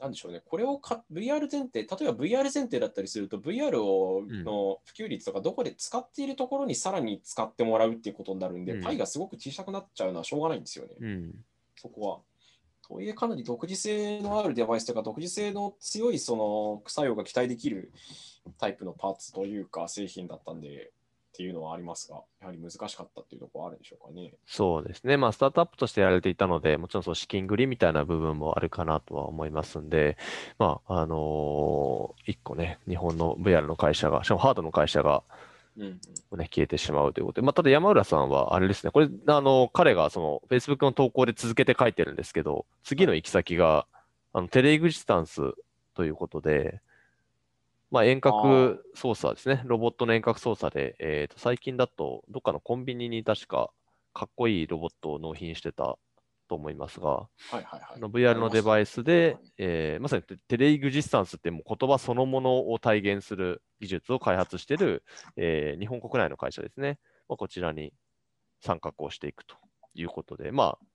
[0.00, 11.34] なんでしょうね、これをか VR 前提、例えば VR 前提だったりすると、VR をの普及率とか、どこで使っているところにさらに使ってもらうっていうことになるんで、うん、パイがすごく小さくなっちゃうのはしょうがないんですよね、うん、
[11.76, 12.18] そこは。
[12.86, 17.90] とはいえ、かなり独自性のあるデバイスというか、独自性の強いその作用が期待できる
[18.58, 20.92] タイプのパーツというか、製品だったんで、
[21.34, 24.34] っていうのはありますが、やはり難しかったっていうところはあるんでしょうかね。
[24.46, 25.16] そうですね。
[25.16, 30.16] まあ、スタートアップとしてやられていたので、もちろんその資金繰りみたいな部分もあるかなとは思いますんで、
[30.60, 35.24] まあ、あのー、一個ね、日本の VR の会社が、しかもハードの会社が、
[35.76, 43.86] うんうん、ね、消えてしまうということで、まあ、ただ山浦さんはあれですね、これ、あの、彼がその Facebook の投稿で続けて書いてるんですけど、次の行き先が、
[44.32, 45.40] あのテレエグジスタンス
[45.94, 46.80] ということで、
[47.90, 49.62] まあ、遠隔操作ですね。
[49.64, 53.70] ロボットの遠隔操作で、えー、と最近だと、どっかのコンビニに確か
[54.12, 55.98] かっこいいロボットを納品してた
[56.48, 65.04] と思いますが、はいはいはい、VR のデバイスで、えー、まさにテレイグジスタンスってもう言葉そのものを体現する技術を開発している、
[65.36, 66.98] えー、日本国内の会社ですね。
[67.28, 67.92] まあ、こちらに
[68.60, 69.56] 参画をしていくと
[69.94, 70.86] いうことで、まあ、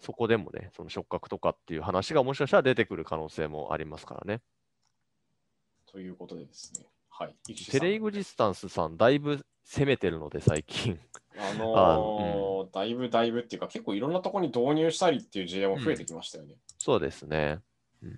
[0.00, 4.42] そこでもね、その触覚とかっていう話がもしかしたら出てくる可能性もありますからね。
[5.94, 6.86] ということでですね。
[7.08, 7.36] はい。
[7.70, 10.98] テレイグジスタンスさん、だいぶ攻めてるので、最近。
[11.38, 16.54] あのーうん、だいぶだいぶっていうか、結構いろんなところに導入したりっていう事例も増えてきましたよね。
[16.54, 17.60] うん、そうですね。
[18.02, 18.10] うん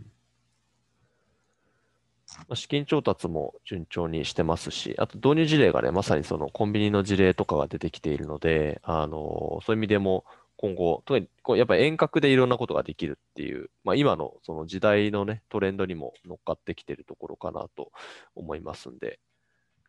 [2.39, 10.25] まあ、資金調達も順調にしてますし、あと導入事例がね、まさにそのコンビニの事例とかが出てきているので、あのー、そういう意味でも、
[10.57, 17.93] 今後、特にこうやっぱり遠隔でいろんなことができるっていう、まあ、今のその時代のね、トレンドにも乗っかってきてるところかなと
[18.35, 19.21] 思いますんで、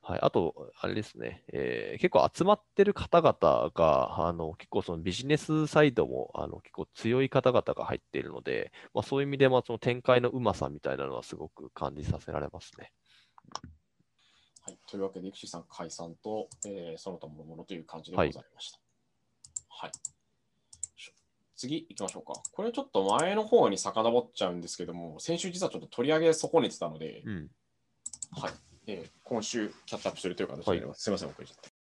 [0.01, 12.91] はい、あと、あれですね、えー、結構集まってる方々が、あの結構そのビジネスサイドもあの結構強い方々が入っているので、まあ、そういう意味でもその展開のうまさみたいなのはすごく感じさせられますね。
[14.63, 18.79] はい、というわけで、育児さん解散と、えー、その他のものという感じでございました。
[19.69, 20.16] はい、はい
[21.57, 22.39] 次行きましょうか。
[22.51, 27.49] これちょっと前の方に遡っちゃうんですけども、先週実はちょっと取り上げ損ねてたので、うん、
[28.31, 28.51] はい、
[28.85, 31.77] えー、今週キャッチアップするという形で、はい、すみません、遅れちゃって。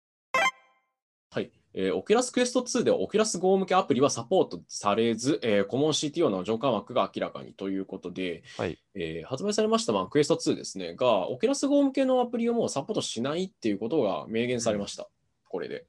[1.32, 1.52] はい。
[1.74, 8.76] えー、オキュラスクエスト2ではオキュラス GO 向けアプリはサポートされず、えー、コモン CTO の上下枠が明らかにということで、はい。
[8.96, 15.08] えー、発売されました、まあ、クエスト2ですね、が、オキュラス GO 向けのアプリをもうサポートしないっていうことが明言されました、うん、
[15.48, 15.86] これで。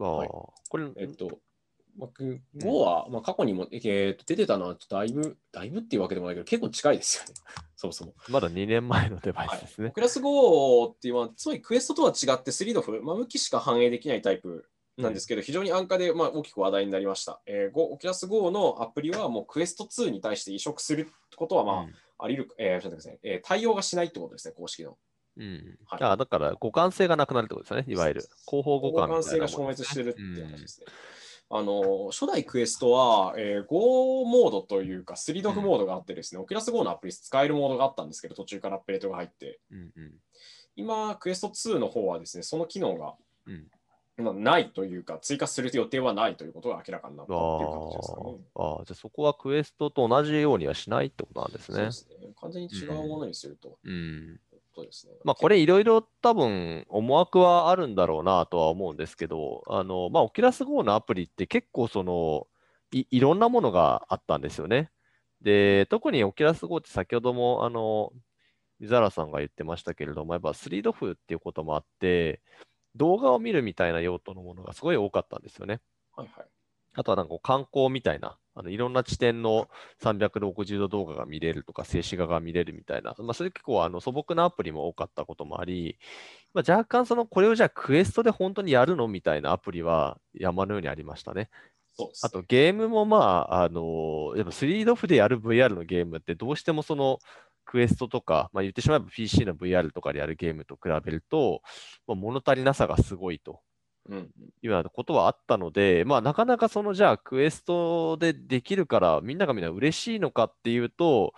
[0.00, 1.40] あはい、これ、えっと、
[1.98, 7.34] 僕、5は、まあ、過去にも、えー、と出てたのはだいぶ、だいぶっていうわけでもないけど、結構近いですよね。
[7.76, 8.14] そもそも。
[8.28, 9.84] まだ2年前のデバイスですね。
[9.86, 17.40] はい、クラス5っていうのは、つまりクエストとは違ってスリードフ、まあ、向きしか反映できないタイプなんですけど、うん、非常に安価で、まあ、大きく話題になりました。
[17.46, 24.96] えー、オキュラス GO のアプリはもうクエスト2に対して移植することは、まあ、うん、ありる、えーですねえー、対応がしないってことですね、公式の。
[25.36, 28.28] うんはい、あだから、互換性がなくなるってことですね、いわゆる。
[28.48, 30.86] 後方互換、互換性が消滅してるっていう話ですね。
[30.88, 31.17] うん
[31.50, 40.12] あの初代クエストは、えー、Go モードというか、スリードフモードがあってですね、オキュラス GO のアプリ使えるモードがあったんですけど、途中からアップデートが入って、うんうん、
[40.76, 43.14] 今、クエスト2の方はですね、その機能が、
[43.46, 43.52] う
[44.32, 48.36] ん、ないというか、追加する予定はないということが明らかになったという形ですかね。
[48.54, 51.76] ああ、じゃあそこはクエストと同じようにはしないってことなんですね。
[51.76, 52.34] そうですね。
[52.40, 53.78] 完全に違うものにすると。
[53.84, 54.40] うん、うん
[54.78, 55.14] ことですね。
[55.24, 62.46] まあ、これいろいろ多分思惑はあるんだろうなとは思うんですけど、あの、まあ、オキュラス GO のアプリって結構その
[62.92, 64.90] い、いろんなものがあったんですよね。
[65.42, 68.12] で、特にオキュラス GO って先ほども、あの、
[68.80, 72.40] 水原さんが言ってましたけれども、やっぱスリードフっていうこともあって、
[72.94, 75.80] 動画を見るみたいな用途のものがすごい多かったんですよね。
[76.16, 76.46] はいはい。
[76.94, 79.68] あとはなんか観光みたいな、あのいろんな地点の
[80.02, 85.98] 360度動画が見れるとか、静止画が見れるみたいな、まあ、そういう結構あの素朴なアプリも多かったこともあり、
[86.54, 91.50] まあ、若干そのこれをじゃあクエストで本当にやるのみたいなアプリは山のようにありましたね。
[91.94, 97.18] そうですあとゲームもまあ、あのやっぱ3ドフでやる VR のゲームってどうしてもその
[97.64, 101.60] クエストとか、まあ、言ってしまえば PC の VR とかでやるゲームと比べると、
[102.06, 103.60] まあ、物足りなさがすごいと。
[104.08, 104.30] うん
[104.62, 111.34] いうようなことはあったので、まあ、なかなかそのじゃあクエストでできるからみんながみんな嬉しいのかっていうと、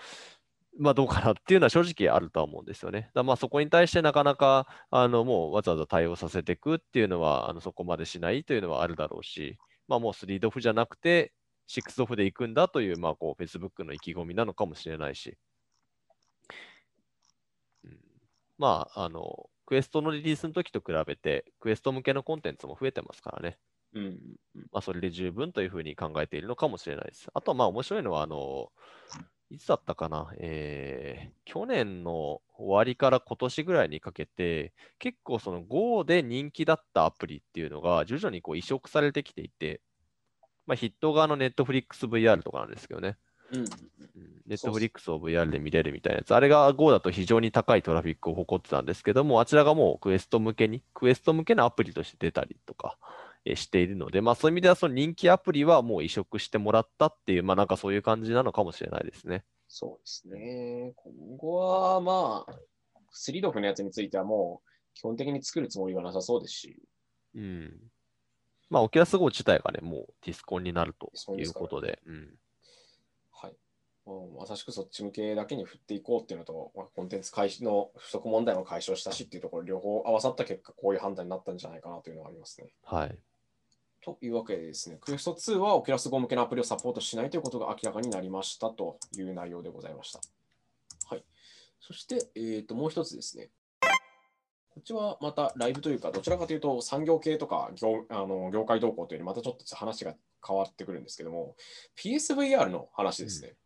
[0.79, 3.11] まあどうかなっていうのは正直あるとは思うんですよね。
[3.15, 11.33] だまあそこに対してなかなかあのもうわざわざ対応させていくっていうのはあのそこまでしないというのはあるだろうし、まあもう3ドフじゃなくて
[11.69, 15.37] 6ドフで行くんだという、まあこう Facebook の意気込みなのかもしれないし。
[17.85, 17.99] うん、
[18.59, 23.57] まああのクエストのリリースの時と比べて、クエスト向けのコンテンツも増えてますからね。
[23.95, 24.17] うんうん
[24.73, 27.29] まあ、それで十分というふうに考えているのかもしれないです。
[27.35, 28.73] あとはまあ面白いのは、あの、
[29.49, 39.81] いつだったかな、えー、去年の終わりから今年ぐらいにかけて、結構その Go で人気だったアプリっていうのが徐々にこう移植されてきていて、
[40.67, 43.19] まあ、ヒット側の NetflixVR とかなんですけどね。
[43.53, 43.65] うん
[44.51, 46.35] ネットフリックスを VR で見れるみたいなやつ。
[46.35, 52.99] あれが Go だと非常に高いトラフィックを誇ってたんですけども、あちらがもうクエスト向けに、クエスト向けのアプリとして出たりとか、
[53.45, 59.45] えしているので、まあそういう意味ではその人気アプリはもう移植してもらったっていう、まあなんかそういう感じなのかもしれないですね。
[59.69, 60.93] そうですね。
[60.97, 62.55] 今後は、まあ、
[63.13, 66.83] スリードフのやつについてはもう、基本的に作るつもりはなさそうですし。
[67.37, 67.73] うん。
[68.69, 72.01] まあ、オキュラス GO 自体がね、もうディスコンになるということで。
[72.05, 72.35] うん。
[74.11, 74.31] はい。
[74.41, 82.73] まさしくそっち向けだけに振っていこうっていうのと、まあ、コンテンツ開始の不足問題も解消したしっていうところ、両方合わさった結果、こういう判断になったんじゃないかなというのがありますね。
[82.85, 83.19] はい。
[84.03, 90.21] というわけでですね、クエスト2はオキュラス GO 向けのアプリをサポートしないということが明らかになりましたという内容でございました。
[91.07, 91.25] はい。
[91.81, 93.51] そして、えー、ともう一つですね。
[94.71, 100.15] こっちはまたライブというか、どちらかというと産業系とか業あの業界動向というよりまたちょっと話が
[100.47, 101.57] 変わってくるんですけども、
[101.99, 103.49] PSVR の話ですね。
[103.49, 103.57] はい。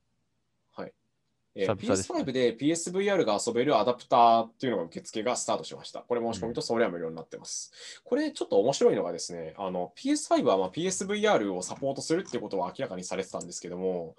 [1.57, 6.01] えー久々ですね PS5 で PSVR が遊べるアダプターっていうのが受付がスタートしました。
[6.01, 7.73] これ申し込みと送料無料になってます。
[8.05, 14.17] これちょっと面白いのがですね、あの PS5 はまあ PSVR をサポートするっていうことは明らかにされてたんですけども、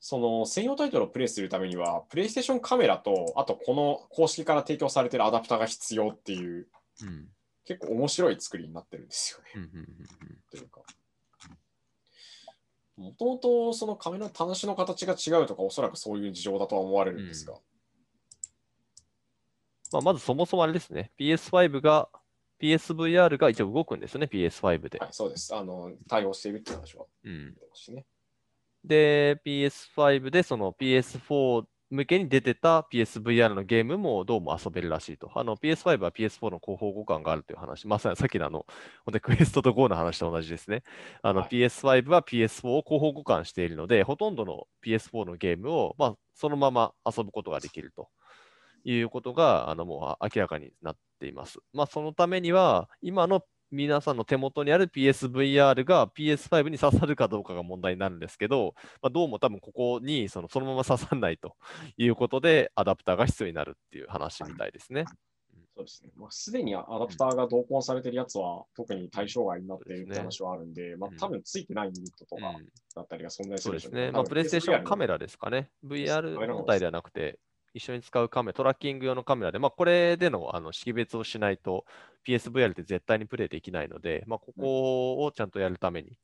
[0.00, 6.68] その専用タイトルをプレイするためには、プレイステーションカメラと、あとこの公式から提供されているアダプターが必要っていう、
[7.02, 7.28] うん。
[7.64, 9.50] 結構面白い作りになってるんですよね。
[9.54, 9.82] うんうんうんう
[10.34, 10.82] んというか。
[12.96, 17.54] もともとそのカメラの端子の形が違うとか、おそらくそういう事情だとは思われるんですが。
[19.92, 21.12] まあ、まずそもそもあれですね。
[21.18, 22.08] PS5 が、
[22.60, 24.98] PSVR が一応動くんですよね、PS5 で。
[24.98, 25.54] はい、そうです。
[25.54, 27.54] あの、対応しているっていう話はうん。
[28.84, 35.30] で、PS5 でその PS4 向けに出てた PSVR のゲームもどうも遊べるらしいと。
[35.34, 37.86] あの PS5 は PS4 の広報互換があるという話。
[37.86, 38.66] まさにさっきのあの、
[39.04, 40.82] ほんでクエストと GO の話と同じですね。
[41.22, 48.08] あのはい PS5 は PS4 を広報互換しているので、ほとんどの PS4 のゲームを、まあ、そのまま遊ぶことができると
[48.84, 51.60] いうことが、あのもう明らかになっています。
[51.72, 53.44] まあ、そのためには、今の
[53.74, 61.56] 皆さんの手元にある PSVR が PS5 に刺さるかどうかが問題になるんですけど、まあ、どうも多分ここにそのそのまま刺さらないと
[61.98, 65.04] いうことで、アダプターが必要になるっていう話みたいですね。
[65.76, 66.12] そうですね。
[66.14, 74.06] まあ、すでにアダプターが同梱されてるやつは、特に対象外になっているって話はあるんで、まあうん多分ついてないユニットとかうんだったりが存在するでしょうね。
[74.06, 74.12] ね。
[74.12, 75.14] まあ、プレイステーションカメラ。
[75.14, 75.70] ラですかね。
[75.84, 77.40] VR 本体ではなくて、
[77.74, 81.84] 一緒に使うカメラ、トラッキング用のカメラで、まあ、これでのあの識別をしないと
[82.26, 86.16] PSVR って絶対にプレイできないので、まあ、ここをちゃんとやるために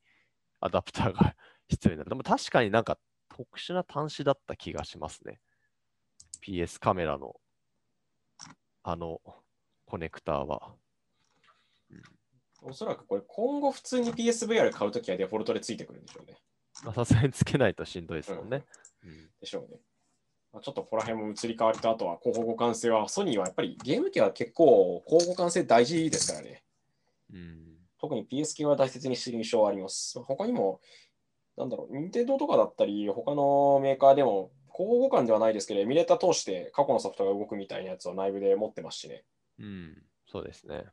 [0.61, 1.35] アダプターが
[1.67, 2.09] 必要になる。
[2.09, 2.97] でも確かになんか
[3.29, 5.41] 特殊な端子だった気がしますね。
[6.41, 7.35] PS カメラの
[8.83, 9.21] あの
[9.85, 10.73] コネクターは。
[12.63, 16.37] おそらくこれ今後普通に PSVR 買うときはデフォルトでついてくるんでしょうね。
[16.83, 18.65] まあさすがにつけないとしんどいですもんね。
[19.03, 19.79] うんでしょうね。
[20.53, 26.63] まあ、ちょっとここら辺も移り変わりと、あとは広報互換性は、ソニーはやっぱりゲーム機は結構広報互換性大事ですからね。
[27.33, 27.61] うん
[28.01, 30.19] 特に PS 系は大切にしている印象はあります。
[30.21, 30.81] 他にも、
[31.55, 39.23] なんだろう、任天堂とかだったり、他のメーカーでも、広報互換ではないですけど、エミュレーター通して過去のソフトが動くみたいなやつを内部で持ってますしね。
[39.59, 40.85] うん、そうですね。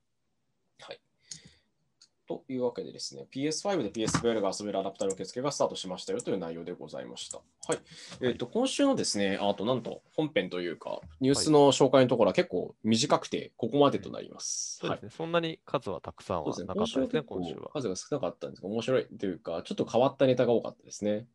[2.29, 7.39] というわけでですね、PS5 で PSVR が遊べるアダプターの受付がスタートしましたよという内容でございました。
[7.67, 7.79] はい。
[8.21, 14.85] えっ、と、今週のですね、あとなんと本編というか、ニュースの紹介のところは結構短くて、ここまでとなります。
[14.85, 17.55] はいそうですね、そんなに数はたくさんはなかったですね、今週は。
[17.55, 21.27] 今週は数が少なかったんですが、面白いというか、ちょっと変わったネタが多かったですね。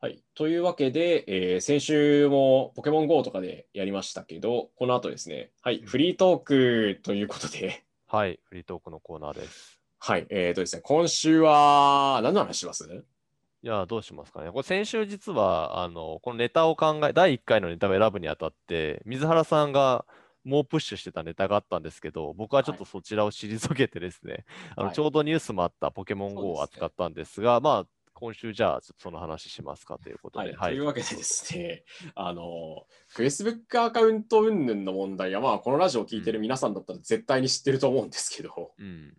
[0.00, 0.20] はい。
[0.34, 9.80] というわけで、えー先週もポケモン GO とかでやりましたけど、この後ですね、はい、フリートークということで、はい、フリートークのコーナーです。
[9.98, 12.84] はい、えーとですね、今週は何の話します？
[12.84, 14.50] いや、どうしますかね。
[14.50, 20.04] これ先週実は、あの、このネタを考え、第1回のネタを選ぶにあたって、水原さんが
[20.44, 24.44] もうプッシュしてたネタがあったんですけど、僕はちょっとそちらを退けてですね、
[24.76, 27.86] あのはいちょうどニュースもあったポケモン GO を扱ったんですが、まあ、
[28.22, 31.82] 今週じゃあ、ちょっとその話しますかということで、はい、というわけでですね、
[32.14, 39.12] あの、Facebook アカウント云々の問題は、まあ、このラジオを聞いてる皆さんだったら絶対に知ってると思うんですけど、うん。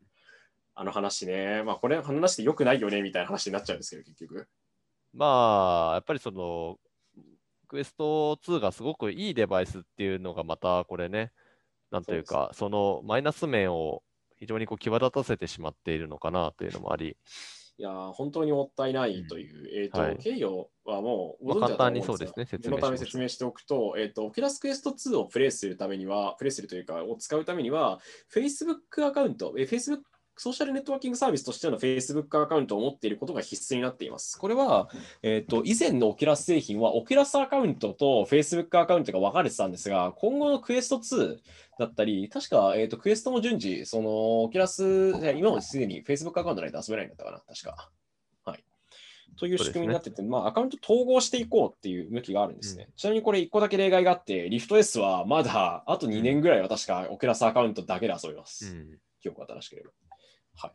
[0.73, 4.47] あの話ね、まあ、これ話してよくないよねみたいな話になっちゃうんですけど、結局。
[5.13, 6.77] まあ、やっぱりその、
[7.67, 11.33] クエスト2がすごくいいデバイスっていうのがまたこれね、
[11.91, 14.01] なんというか、そのマイナス面を
[14.37, 17.17] 非常にこう際立たせてしまっているのかなというのもあり、
[17.83, 20.17] いやー、本当にもったいないという、えっ、と、はい。
[20.17, 27.99] 経緯はもうまあご存知だと思うんですが、簡単にそうですね説明念のため説明しておくと、えっ、と、オキュラスクエスト2をプレイするためには、プレイするというか、を使うためには、
[28.33, 29.99] Facebook アカウント、え Facebook
[30.35, 34.37] ソーシャルネットワーキングサービスとしての Facebook アカウントを持っていることが必須になっています。
[34.37, 34.89] これは、
[35.21, 41.37] えっ、と、以前のオキュラス製品は、オキュラスアカウントと Facebook アカウントが分かれてたんですが、今後のクエスト2
[41.77, 44.83] だったり、確か、えっ、と、クエストも順次、その、オキュラス、
[45.37, 47.91] 今もすでに Facebook アカウントないと遊べないんだったかな、確か。
[48.43, 48.63] はい。
[49.37, 52.89] という仕組みになってて、まあ、アカウント統合していこうっていう向きがあるんですね。
[52.95, 58.75] ちなみにこれ1個だけ例外があって、リフト S はまだあと2年ぐらいは確かオキュラスアカウントだけで遊べます。
[58.75, 59.89] うん記憶が正しければ。
[60.55, 60.71] はい。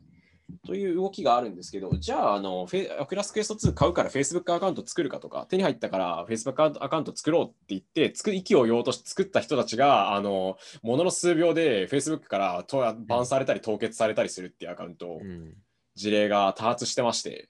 [0.66, 15.54] という動きがあるんですけど、じゃあ、あの、フェオキュラスクエスト2買うから Facebook アカウント作るかとか、手に入ったから Facebook アカウント作ろうって言って、つく息をようとして作った人たちが、あの、ものの数秒で Facebook アカウントバンされたり凍結されたりするっていうアカウントをうん
[15.98, 17.48] 事例が多発してまして、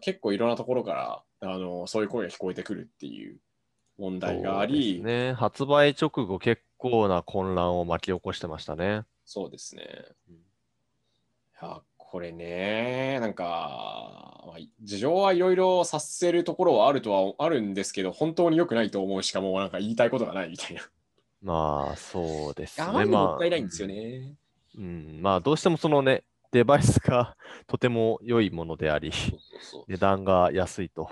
[0.00, 3.38] 結構いろんなところからあのそういう声が聞こえてくるっていう
[3.98, 9.02] 問題があり、ね、発売直後結構な混乱を巻き起こしてましたね。
[9.24, 9.84] そうですね。
[10.30, 10.38] うんい
[11.60, 20.82] や、これね、なんか、まあ事情はいろいろさせるところはあるとはあるんですけど、本当に良くないと思うしかもうなんか言いたいことがないみたいな。
[21.42, 22.86] まあ、そうですね。
[22.86, 24.34] あまりにもったいないんですよね。
[24.76, 27.36] うん、まあ、どうしてもそのね、デバイスが
[27.66, 29.12] とても良いものであり、
[29.88, 31.08] 値段が安いと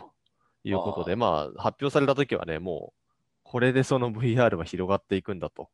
[0.65, 3.01] いうことで、まあ、発表されたときはね、もう、
[3.43, 5.69] これでその VR は広がっていくんだと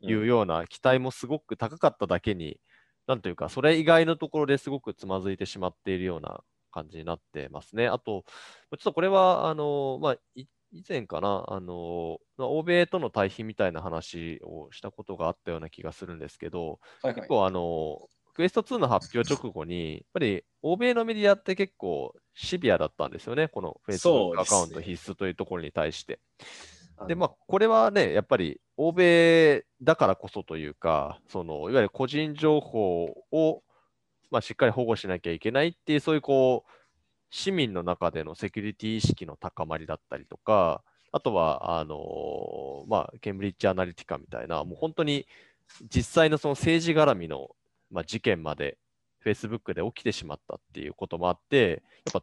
[0.00, 2.58] いううんような期待もすごく高かっただけに、
[3.06, 6.40] なんというか、それ以外のところですごくつまずいてしまっているような
[6.70, 7.88] 感じになってますね。
[7.88, 8.24] あと、
[8.70, 26.20] ちょっとこれは、あの、まあ、い以前かな、あの、まあ欧米との対比みたいな話をしたことがあったような気がするんですけど、はいはい結構あの、クエスト2の発表直後に、やっぱり欧米のメディアって結構シビアだったんですよね、このそう Facebook ですねアカウント必須というところに対して。
[27.06, 33.62] で、まあ、これはね、やっぱり欧米だからこそというか、そのいわゆる個人情報を、
[34.30, 36.70] まあ、しっかり保護しなきゃいけないっていう、そういうこう、
[37.30, 40.82] 市民の中でのセキュリティ意識の高まりだったりとか、
[41.12, 45.26] あとは、あのまあ、ケンブリッジ・アナリティカみたいな、もう本当に
[45.88, 47.48] 実際のその政治絡みの、
[47.90, 48.78] まあ、事件まで
[49.24, 52.22] Facebook で起きてしまったっていうこともあって、やっ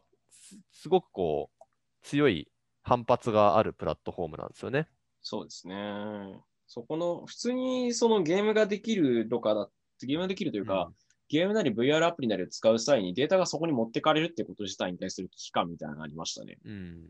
[0.72, 1.64] すごくこう、
[2.02, 2.48] 強い
[2.84, 4.86] 反発があるプラットフォームなんですよね。
[5.22, 5.74] そうですね。
[6.66, 9.68] そこの、普通にそのゲームができるとかだ、
[10.02, 10.92] ゲームができるというか、
[11.28, 16.58] ゲームなり VR アプリなりを使う際にデータがそこに持ってかれるってこと自体に対する危機感みたいなのがありましたね。
[16.64, 17.04] うん。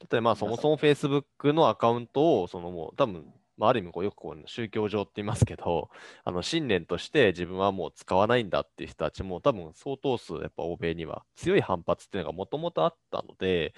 [0.00, 5.90] 例えばまあそもそも Facebook のアカウントを、そのもう多分、まあ、ある意味こうよくこう宗教上って言いますけど、
[6.24, 13.74] あの信念として自分はもう使わないんだっていう人たちも多分相当数やっぱ欧米には強い反発っていうのがもともとあったので、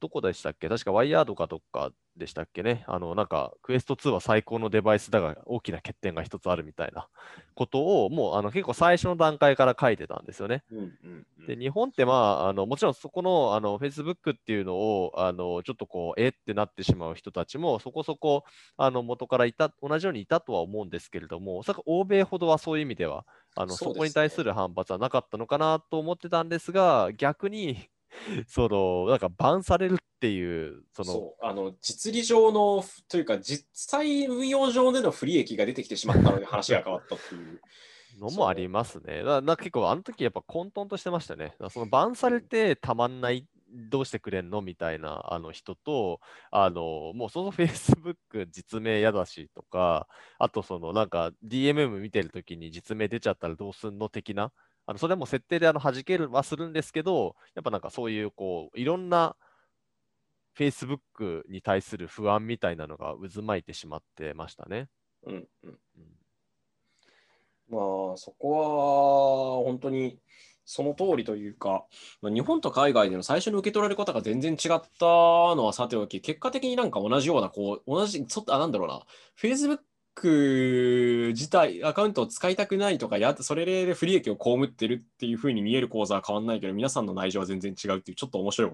[0.00, 0.68] どこでしたっけ？
[0.68, 2.84] 確かワイヤードかどっかでしたっけね。
[2.86, 7.08] あのなんかクエスト2は最高のデバイスだが大きな欠点が一つあるみたいな
[7.54, 10.62] ことをもうあの結構最初の段階から書いてたんですよね。
[10.70, 11.46] うんうんうん。
[11.46, 18.44] で、日本ってまあ、あの、もちろんそこの、あの、Facebook っていうのを、あの、ちょっとこう、えってなってしまう人たちも、そこそこ、
[18.76, 23.94] あの、元からいた、同じようにいたとは思うんですけれども、おそらく欧米ほどはそういう意味では、あの、そね。
[23.94, 27.76] そこに対する反発はなかったのかなと思ってたんですが、逆に、
[28.46, 37.60] その、なんか、バンされるっていう、その、そうあの実利上のというか実際運用上での不利益が出てきてしまったので話が変わったっていう
[38.20, 39.24] のもありますね。
[39.24, 41.56] だな結構あの時やっぱ混沌としてましたね。
[41.70, 46.20] そのバンされてたまんない、どうしてくれんのみたいなあの人と、
[46.52, 50.06] あのもうその Facebook 実名嫌だしとか、
[50.38, 54.52] あとそのなんか DMM 見てる時に実名出ちゃったらどうすんの的な、
[54.86, 59.36] あのそれも設定であの弾けるはするんですけど、やっぱなんかそういうこういろんな
[60.56, 64.88] Facebook に対する不安みたいなのが渦巻いてしまってましたね。
[65.24, 65.70] うんうん。
[65.70, 65.78] うん
[67.68, 70.18] まあ、そこは本当に
[70.64, 71.86] その通りというか、
[72.20, 74.58] まあ日本と海外での最初の受け取られ方が全然違っ
[74.98, 79.02] たのはさておき、結果的になんか同じような、こう、同じ、ちょっと、あ、なんだろうな、
[79.40, 79.80] Facebook
[80.20, 88.72] 自体、アカウントを使いたくないとか、やそれで不利益を被ってるっていうふうに見える構造は変わんないけど、皆さんの内情は全然違うっていう、ちょっと面白い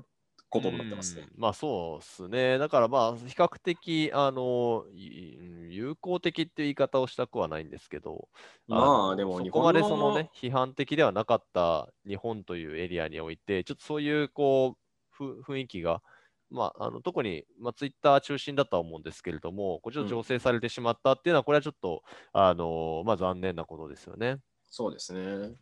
[0.50, 1.22] ことになってますね。
[1.22, 2.58] うんまあそうですね。
[2.58, 5.36] だからまあ比較的あのい
[5.70, 8.28] 有効的っていう言い方をしたくはないんですけど、
[8.66, 14.78] まのあ、でもそこまでそのね批判的ではなかった日本というエリアにおいて、ちょっとそういうこう
[15.10, 16.02] ふ雰囲気が、
[16.50, 24.38] まあ、あの特に、まあ、ツイッター中心だとは思うんですけれども、こうちょっと醸成されてしまったっていうのは、これはちょっと、あのまあ、残念なことですよね。
[24.70, 25.54] そうですね。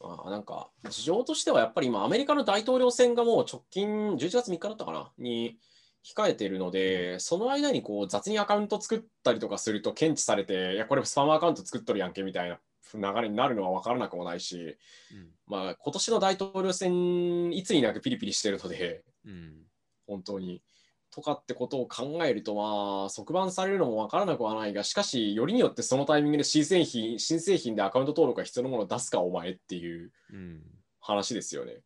[0.00, 5.58] まあ、なんか、事情としてはやっぱり今、アメリカの大統領選がもう直近11月3日だったかなに
[6.04, 12.58] 控えているので、その間にこう雑にアカウント作ったりとかすると検知されて、いや、これスパムアカウント作っとるやんけみたいな
[12.94, 14.76] 流れになるのは分からなくもないし、
[15.12, 19.65] うんまあ、今年の大統領選、いつになくピリピリしてるので、うん
[20.06, 20.62] 本当に。
[21.10, 30.62] とかってことを考えると、まあ、即番されるのも分からなくはないが、しかし、よりによってそのタイミングで新製品新製品でアカウント登録が必要なものを出すか、お前っていううん
[31.00, 31.80] 話ですよね。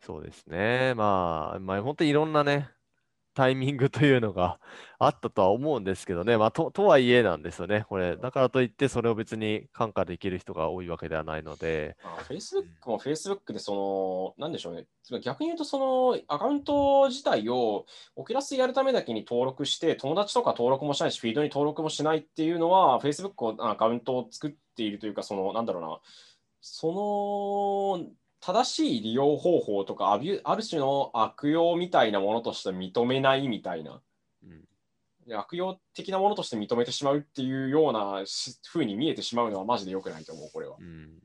[0.00, 0.94] そうですね。
[0.94, 2.68] まあ、まあ、本当にいろんなね、
[3.34, 4.58] タイミングというのが
[4.98, 6.36] あったとは思うんですけどね。
[6.36, 7.84] まあ、と、とはいえなんですよね。
[7.88, 14.86] これ、だからといって、それを別に感化できる人が多いわけではないので、まあ、Facebook も Facebook でその、なんでしょうね。
[15.20, 26.00] 逆に言うと、そのアカウント自体をオキュラスやるためだけに登録して、友達とか登録もしないし、フィードに登録もしないっていうのは、Facebook をアカウントを作っているというか、その、なんだろうな、
[26.60, 28.12] その、
[28.44, 34.02] 正しい利用方法とかある種の悪用みたいなものとして認めないみたいな。
[34.44, 34.64] うん
[35.24, 40.76] で悪用的なものとして認めてしまうっていうようなし風に見えてしまうのはマジで良くないと思う、これは。
[40.80, 41.22] うん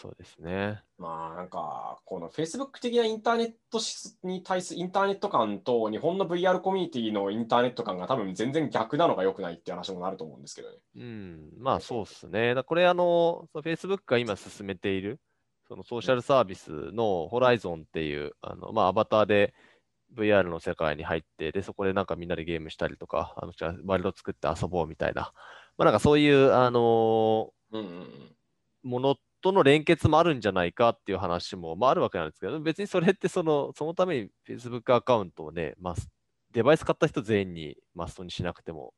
[0.00, 0.82] そうですね。
[0.96, 10.78] まあなんか、この Facebook 的なインターネットしに対するインターネット感と日本の VR コミュニティのインターネット感が多分全然逆なのが良くないって話もなると思うんですけどね。
[10.96, 12.54] うん、まあそうですね。
[12.54, 15.20] だこれ、あの、Facebook が今進めている、
[15.68, 19.52] そのソーシャルサービスのホライゾンっていう、あの、まあ、アバターで
[20.16, 25.32] VR の世界に入って、で、そこでなんかみんなでゲームしたりとか、あの、じゃあワールド作って遊ぼうみたいな、
[25.76, 28.36] まあなんかそういう、あのうんうんうん。
[28.82, 35.94] ものとの連結もあるんじゃないかっていう話も、まあ、あるわけなんですけど、別にそれってその、そのために Facebook アカウントをね、まあ、
[36.52, 38.92] デバイス買った人全員にマストにしなくても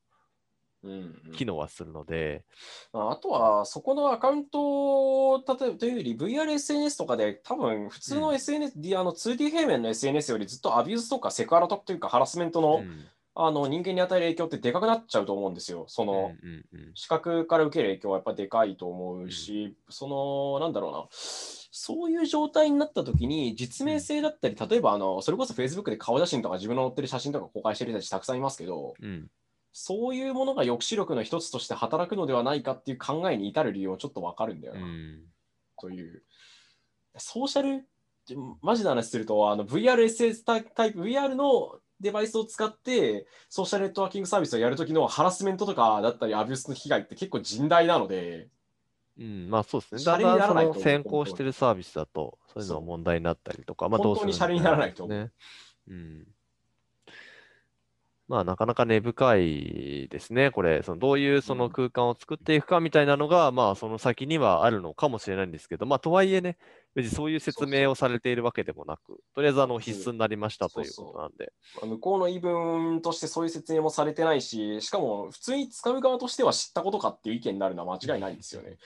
[0.83, 0.91] うん
[1.27, 1.31] うん。
[1.33, 2.43] 機能はするので、
[2.91, 8.35] まああとは、そこのアカウントを例えばというより、VRSNS とかで、多分普通のうん。
[8.35, 13.05] SNS、あの 2D 平面の SNS よりずっと abuse とかセクハラというかハラスメントの,、うん
[13.35, 15.85] あの人間に与える影響ってでかくなっちゃうと思うんですよ。
[15.87, 16.91] その、うんうんうん。
[16.93, 29.27] 視覚から受ける影響はやっぱでかいと思うし、その、なんだろうな、そういう状態になった時に、実名性だったり、例えばあの、それこそ Facebook で顔写真とか自分の載ってる写真とか公開してる人たちたくさんいますけど、うん。
[29.71, 35.23] そういうものが抑止力の一つとして働くのではないかっていう考えに至る理由はちょっとわかるんだよな、うん。
[35.81, 36.23] という。
[37.17, 37.87] ソーシャル、
[38.61, 48.49] マジな話すると、あの VRSS タイプ、VR のデバイスを使ってソーシャルネットワーキングサービスをやるときのハラスメントとかだったりアビュースの被害って結構甚大なので、
[49.17, 50.01] うん、まあそうですね。
[50.01, 55.31] シャレにだんだんそならないと思うの先行してるサービスだと、そういうのは問題になったりとか、まあどうする本当にシャレにならないとね。
[55.87, 56.27] うん。
[58.27, 60.81] まあなかなか根深いですね、これ。
[60.83, 66.57] そのどういうその空間を作っていくかみたいなのが、まあその先にはあるのかもしれないんですけど、まあとはいえね、
[66.95, 71.51] 別にそういう説明をされているわけでもなく、とりあえずあの必須になりましたというそうそうことなんで。
[71.75, 78.77] まあ向こうの言い分としてそういう説明もされてないし、しかも普通に使う側としては知ったことかっていう意見になるのは間違いないんですよね。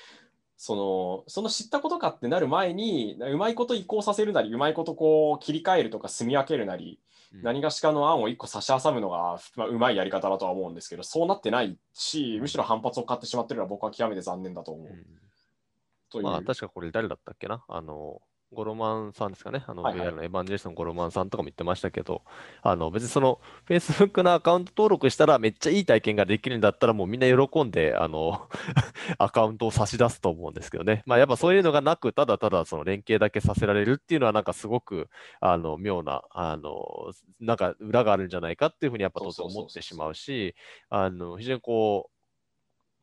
[0.58, 14.88] そのその知ったことかってなる前に、うまいこと移行させるなり、うまいことこう切り替えるとか住み分けるなり、うん何がしかの案を1個差し挟むのが、まあ、うまいやり方だとは思うんですけど、そうなってないし、むしろ反発を買ってしまってるのは僕は極めて残念だと思う。
[14.88, 16.24] うん。
[16.24, 17.64] まあ確かこれ誰だったっけな？
[17.68, 18.22] あの、
[18.54, 20.08] ゴロマンさんですかね、あのはいはい。
[20.08, 22.22] VR のエヴァンジェリストのゴロマンさんとかも言ってましたけど、
[22.62, 28.48] あの別にその Facebook のアカウント登録したらめっちゃいい体験ができるんだったら、もうみんな喜んであの
[29.20, 35.10] アカウントを差し出すと思うんですけどね、まあ、やっぱそういうのがなく、ただただその連携だけさせられるっていうのは、なんかすごく
[35.42, 40.56] あの妙なあの、なんか裏があるんじゃないかっていうふうにやっぱ当然思ってしまうし、
[40.90, 42.18] あの非常にこう、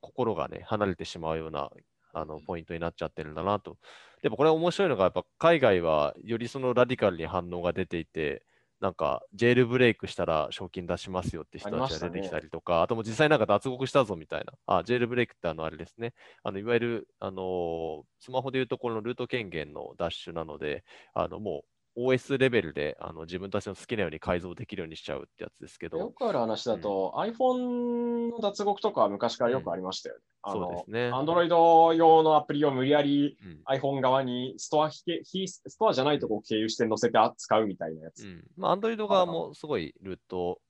[0.01, 1.71] 心がね、離れてしまうような
[2.15, 3.77] あのポイントになっちゃってるんだなと。
[4.23, 8.45] でもこれ面白いのが、やっぱ海外はよりそのラディカルに反応が出ていて、
[8.81, 16.13] なんかジェールブレイクしたら賞金出しますよって人たちが出てきたりとか、あともう実際なんか脱獄したぞみたいな、あ、ジェールブレイクってあのあれですね、
[16.43, 20.85] あのいわゆるあのスマホでいうところのルート権限のダッシュなので、
[21.15, 21.65] あのも
[21.97, 30.21] う OS レベルであの自分たちの好きなように改造できるようにしちゃうってやつですけよど、くある話だと、iPhone の脱獄とかは昔からよくありましたよね。
[30.47, 31.11] あそうのですね。
[31.11, 38.27] Android 用のアプリを無理やりうん iPhone 側にストア非非ストアじゃないとこを経由して載せて使うみたいなやつ。
[38.27, 38.45] うん。
[38.57, 40.61] まあ、Android 側もすごいルート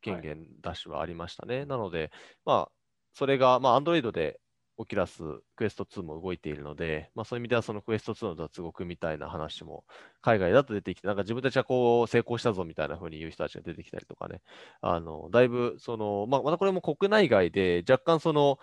[0.00, 1.64] 権限ダッシュはありましたね。
[1.66, 2.10] なので、
[2.44, 2.72] まあ、
[3.14, 4.40] それが、まあ、Android で
[4.76, 5.22] オキラス、
[5.54, 9.84] クエスト2も動いているので、まあ、そういう意味では、そのクエスト2の脱獄みたいな話も、
[10.22, 14.40] 海外だと出てきて、なんか自分たちはこう、成功したぞみたいな風に言う人たちが出てきたりとかね、
[14.80, 18.58] あの、だいぶ、その、まあ、またこれも国内外で、若干その、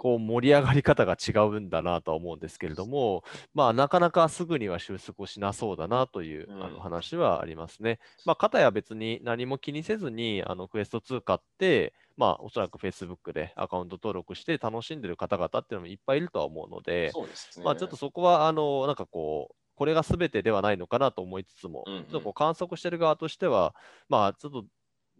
[0.00, 3.22] こう盛り上がり方が違うんだなとは思うんですけれども、
[3.52, 7.98] まあ、なかなかすぐには収束をしなそうだなという、うんあの話はありますね。
[8.24, 17.64] まあ、かたや別に何も気にせずに、あのクエスト2買って、まあ、おそらく Facebook でアカウント登録して楽しんでる方々っていうのもいっぱいいるとは思うので、ですね。
[17.66, 23.74] まあ、ちょっとそこは、あの、なんかこう、これが全てではないのかなと思いつつも、うんうんちょっとこう観測してる側としては、
[24.08, 24.64] まあ、ちょっと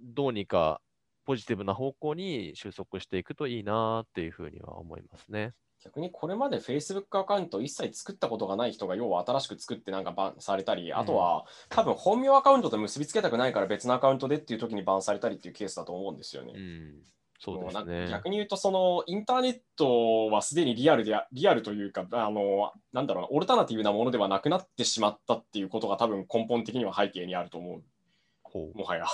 [0.01, 0.81] どうにか
[1.31, 5.53] ポジティブな方向に収束していくといいなっていうふうには思いますね。
[5.85, 16.55] 逆にこれまで Facebook アカウントを一切作ったことがない人が要は新しく作ってなんかバンされたり、あとは多分本名アカウントと結びつけたくないから別のアカウントでっていう時にバンされたりっていうケースだと思うんですよね。
[16.57, 16.95] うん、
[17.39, 18.09] そうですね。
[18.11, 27.81] 逆に言うと、そのインターネットはすでにリアルであ、リアルというか、あの、なんだろうな、オルタナティブなものではなくなってしまったっていうことが多分根本的には背景にあると思
[28.43, 29.07] ほう、もはや。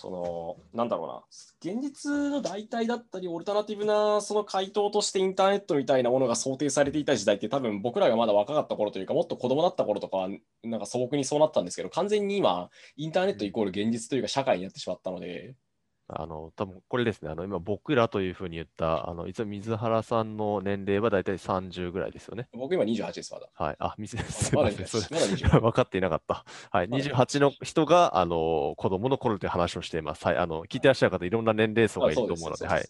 [0.00, 1.22] その、なんだろうな、
[1.60, 10.28] 現実の代替だったり、オルタナティブなその回答としてインターネットみたいなものが想定されていた時代って多分僕らがまだ若かった頃というか、もっと子供だった頃とか、
[10.62, 15.54] なんか素朴にそうなったんですけど、完全に今、インターネットイコール現実というか社会になってしまったので、
[16.14, 22.48] あの、多分これですね、あの、今僕らというふうに言った、あの、いつも水原さんの年齢はだいたい30ぐらいですよね。
[22.52, 23.48] 僕今28です、まだ。
[23.54, 23.76] はい。
[23.78, 24.86] あ、水すいまだません。
[24.86, 25.14] それ28。
[25.14, 25.60] まだ28。
[25.60, 26.44] 分かっていなかった。
[26.70, 26.88] はい。
[26.88, 30.24] まだ28の人が、あの、子供の頃という話をしています。
[30.24, 30.36] はい。
[30.36, 32.84] あの、聞いてらっしゃる方、いろんな年齢層がいると思うので、はい。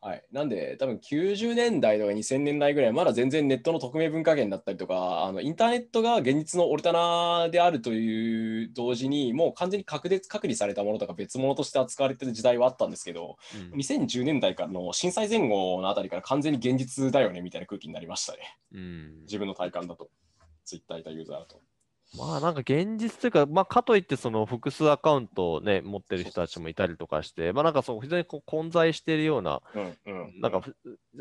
[0.00, 0.24] はい。
[0.32, 18.58] なんで、多分90年代とか2000年代ぐらい、まだ全然ネットの匿名文化圏だったりとか、あのインターネットが現実のオルタナであるという同時に、もう完全に隔絶隔離されたものとか別物として扱われてる時代はあったんですけど、うん2010年代からの震災前後のあたりから完全に現実だよねみたいな空気になりましたね。
[18.72, 19.20] うん。
[19.22, 20.08] 自分の体感だと。
[20.64, 21.60] ツイッターいたユーザーだと。
[22.16, 30.40] まあなんか現実というか、まあかといってその複数アカウントをね、持ってる人たちもいたりとかして、まあなんかそう非常にこう混在しているような、うんうん。
[30.40, 30.76] なんかふ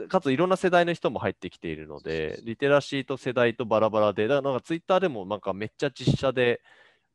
[0.07, 6.61] かついろんな世代の人も入ってきているので、リテラシーと世代とバラバラで、だからなんかツイッターでもなんかめっちゃ実写で、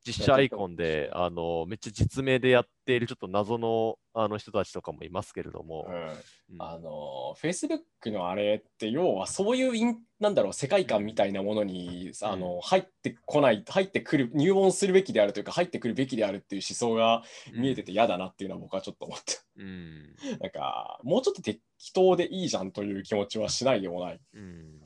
[0.06, 5.94] 実写アイコンで、あの、めっちゃ実名でやっているちょっと謎のあの人たちとかもいますけれども、うん。
[5.94, 6.14] うん。
[6.58, 17.22] あの、Facebook のあれって、要はそういうイン、なんだろう、世界観みたいなものに、あの、入ってこない、入ってくる、入門するべきであるというか、入ってくるべきであるっていう思想が
[17.52, 20.16] 見えてて嫌だなっていうのは僕はちょっと思って、うん。
[20.40, 21.60] なんか、もうちょっと適
[21.92, 24.20] 当でいいじゃんという気持ちはしないでもない。
[24.34, 24.80] うん。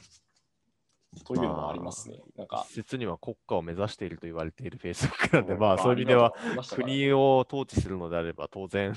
[1.24, 2.16] というのもありますね。
[2.36, 6.34] なんか、一説には国家を目指していると言われている Facebook なんで、うんまあそういう意味では、
[6.74, 8.94] 国を統治するのであれば、当然、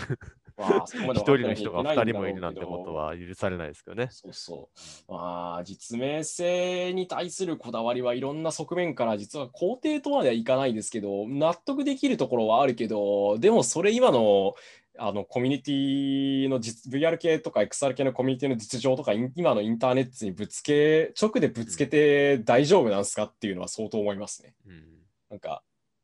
[0.57, 4.07] 一人の人が二人もいるなんてことは許されないですけどね。
[4.09, 4.69] そうそ
[5.07, 5.11] う。
[5.11, 14.55] まあ、実名性に対するこだわりはいろんな側面から実は肯定とまではいかないですけど、納得できるところはあるけど、でもそれ今の
[14.99, 24.55] あのコミュニティの実 VR 系とか XR 系のコミュニティの実情とか今のインターネットにぶつけ、直でぶつけて大丈夫なんですかっていうのは相当思いますね。
[24.65, 24.83] うん
[25.29, 25.61] なんか、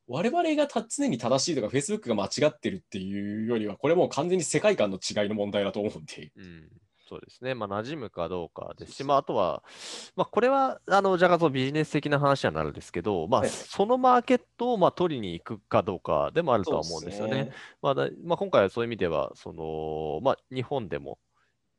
[0.08, 6.32] 我々がた常に正しいとか Facebook が間違ってるっていうよりは、これもう完全に世界観の違いの問題だと思うんで。
[6.36, 6.70] うん
[7.14, 7.54] そうですね。
[7.54, 8.94] まあ、馴染むかどうかです。
[8.94, 9.62] し、まあ、あとは、
[10.16, 17.52] まあ、これは、あの、じゃがそのビジネス的な話にはなるんですけど、まあ、はいそのマーケットを、まあ、取りに行くかどうかでもあるとは思うんですよね。
[17.82, 21.20] まあだまあ、今回はそういう意味では、その、まあ、日本でも、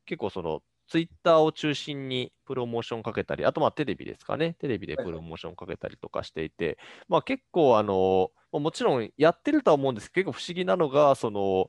[0.06, 6.78] 結構その、ツイッターを中心にプロモーションかけたり、あとまあテレビですかね、テレビでプロモーションかけたりとかしていて、
[7.08, 11.68] まあ結構あの、もちろんやってるとは思うんですけど、結構不思議なのが、その、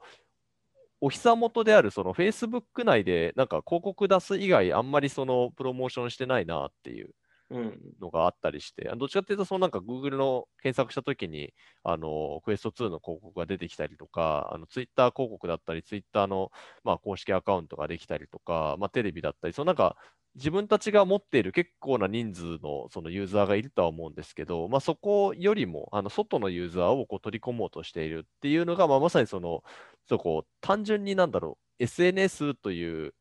[1.05, 7.11] お膝元であるその Facebook 内でなんか広告出す以外あんまりそのプロモーションしてないなっていう
[7.51, 7.79] うん。
[8.01, 11.53] のがあったりして、どっちかっていうと、そのなんか Google の検索したときに、
[11.83, 16.51] あの、クエスト2の広告が出てきたりとか、あの Twitter 広告だったり、Twitter の、
[16.83, 19.95] まあ、公式アカウントができたりとか、まあ、テレビだったり、そのなんか、
[20.35, 29.63] 自分たちが持っている結構な人数のそのユーザーがいるとは思うんですけど、まあ、そこよりもあの外のユーザーをこう取り込もうとしているっていうのが、まあ、まさにその、
[30.07, 33.13] そこう単純になんだろう、SNS という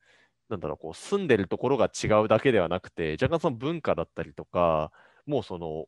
[0.49, 4.93] なんだろう、こう住んでるところが違うだけではなくて、若干その文化だったりとか、
[5.27, 5.87] もうその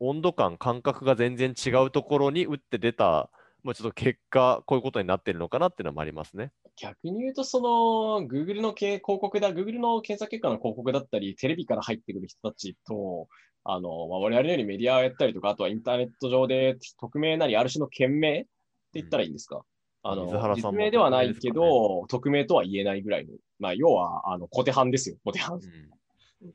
[0.00, 3.30] 温度感、感覚が全然違うところに打って出た、
[3.62, 6.52] もうちょっと結果、こういうことになってるのかなっていうのもありますね。
[6.76, 13.28] 逆に言うと、その、Google の広告だ、Google の検索結果の広告だったり、テレビから入ってくる人たちと、
[13.64, 18.48] あの、まあ、我々のようにメディアをやったりとか、あとはインターネット上で匿名なり、ある種の件名って
[18.94, 19.64] 言ったらいいんですか、
[20.10, 25.56] あの、実名ではないけ匿ど、匿名とは言えないぐらいの、まあ、要は、あの、小手半ですよ、小手半。
[25.56, 25.62] うん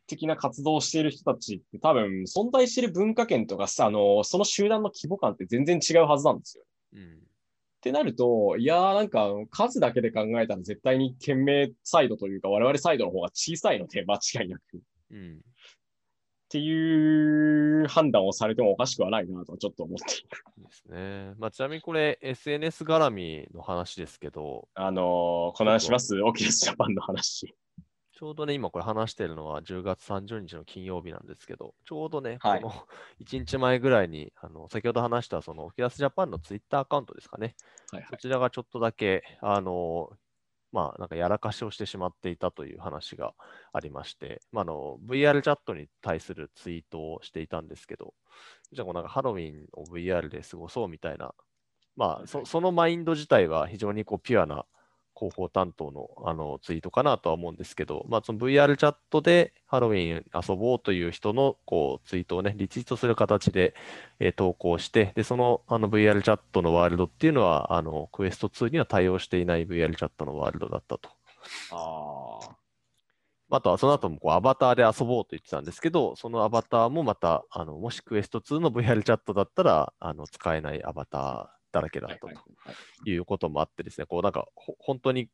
[0.06, 6.64] 的な活動をしている人たちって多分存在している文化圏とかさ、あの、その集団の規模感って全然違うはずなんですよ。
[6.94, 7.22] うん
[7.82, 14.78] ってなると、いやーなんか数だけで考えたら絶対に県名サイドというか我々サイドの方が小さいので間違いなく。
[14.78, 14.80] っ
[15.10, 15.42] うん
[16.52, 20.28] ていう判断をされてもおかしくはないなとはちょっと思っている。
[20.58, 21.34] ですね。
[21.38, 26.22] まあ、ちなみにこれ、SNS 絡みの話ですけど、あのーこの話します？
[26.22, 27.56] オキレスジャパンの話。
[28.22, 32.74] ちょうどね、今これ話してるのは10月30日の金曜日なんですけど、ちょうどね、はいこの
[33.26, 37.56] 1日前ぐらいに、あの先ほど話したそのオキラスジャパンのツイッターアカウントですかね、
[37.92, 38.10] はいはい。
[38.12, 40.12] そちらがちょっとだけ、あの、
[40.72, 43.34] まあ、なんかやらかしをしてしまっていたという話が
[43.74, 48.14] ありまして、まあ、あの VR チャットに対するツイートをしていたんですけど、
[48.72, 51.34] じゃあこうなんかハロウィンを VR で過ごそうみたいな、
[51.98, 54.66] まあ、そそのマインド自体は非常にこうピュアな
[55.16, 63.74] 広報担当のあのツイートかなとは思うんですけど、まあ、その VR チャットでハロウィン遊ぼうという人のこうツイートをね、リツイートする形で、
[64.20, 71.10] えー投稿して、で、そのあの VR チャットのワールドっていうのは、あの、クエスト2には対応していない VR チャットのワールドだったと。
[71.72, 72.62] ああ。
[73.54, 82.34] あとはその後もこうアバターで遊ぼうと言ってたんですけど、そのアバターもまた、あのもしクエスト2の VR チャットだったら、あの使えないアバターだらけだったとは
[83.06, 85.30] いうこともあってですね、こうなんかほ本当に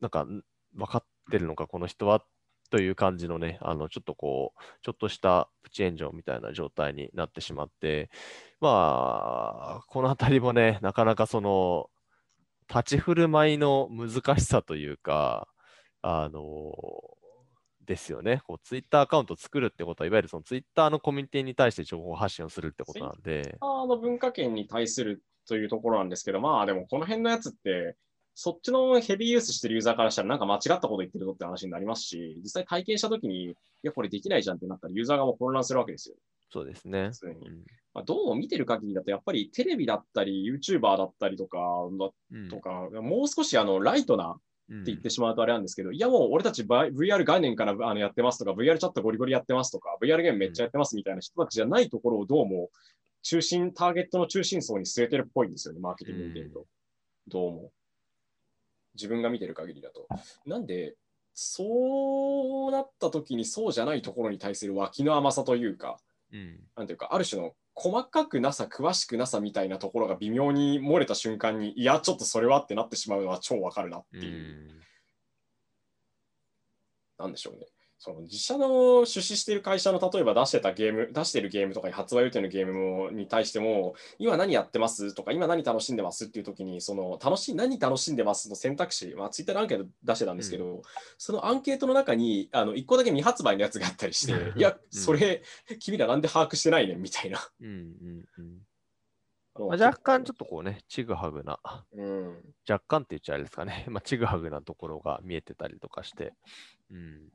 [0.00, 0.42] なんかん
[0.74, 2.24] 分かってるのか、この人は？
[2.70, 8.10] という感じのね、あのちょっとこう、ちょっとしたプチ炎上みたいな状態になってしまって、
[8.60, 11.88] まあ、このあたりもね、なかなかその、
[12.68, 15.46] 立ち振る舞いの難しさというか、
[16.00, 16.72] あの
[17.84, 18.40] ですよね。
[18.46, 27.96] こうツイッターアカウントを作るってことは、いわゆるそのツイッターのコミュニティに対して情報発信をするってことなんで、あの文化圏に対するというところなんですけど、まあでもこの辺のやつって、
[28.34, 36.16] そっちのヘビーユースしてるユーザーからしたらなんか間違ったこと言ってるぞって話になりますし、実際体験したときに、いや、これできないじゃんってなったらユーザーがもう混乱するわけですよ。
[36.50, 37.10] そうですね。
[37.22, 37.64] うん
[37.94, 41.58] まあ、どうも見てる限りだと、やっぱりテレビだったり、YouTuber だったりとか、
[42.32, 44.40] うんとか、もう少しあのライトなっ
[44.70, 52.70] うんて言ってしまうとあれなんですけど、いやもう俺たち VR 元年からあのやってますとか、VR チャットゴリゴリやってますとか、VR ゲームめっちゃやってますみたいな人たちじゃないところをどうも
[53.24, 56.66] 中心、ターゲットの中心層に据えてるっぽいんですよね、マーケティング見てると。
[57.26, 57.72] どうも。
[58.94, 60.06] 自分が見てる限りだと。
[60.44, 60.94] なんで、
[61.32, 65.98] そうなった時にそうじゃないところに対する脇の甘さというか、
[66.32, 74.30] うんなんていうか、ある種の細かくなさ、詳しくなさみたいなところが微妙に漏れた瞬間に、いや、ちょっとそれはってなってしまうのは超わかるなってういう。
[74.70, 74.80] ん
[77.16, 77.66] なんでしょうね。
[77.98, 90.82] その自社の出資している会社の例えば出してたゲーム、出してるゲームとかに発売予定のゲームもに対しても、今何やってますとか、今何楽しんでますっていう時に、その楽しい、何楽しんでますの選択肢、まあ、ツイッターのアンケート出してたんですけど、
[91.18, 95.42] そのアンケートの中に、あの、一個だけ未発売のやつがあったりして、い や、それ、
[95.78, 97.38] 君らなんで把握してないねんみたいな。
[97.60, 98.58] うんうんうん。
[99.54, 101.60] ままあ、若干ちょっとこうね、ちぐはぐな、
[101.92, 102.54] うん。
[102.68, 106.32] 若干って言っちゃあれですかね、 まあ、ちぐはぐなところが見えてたりとかして、
[106.90, 107.28] うん、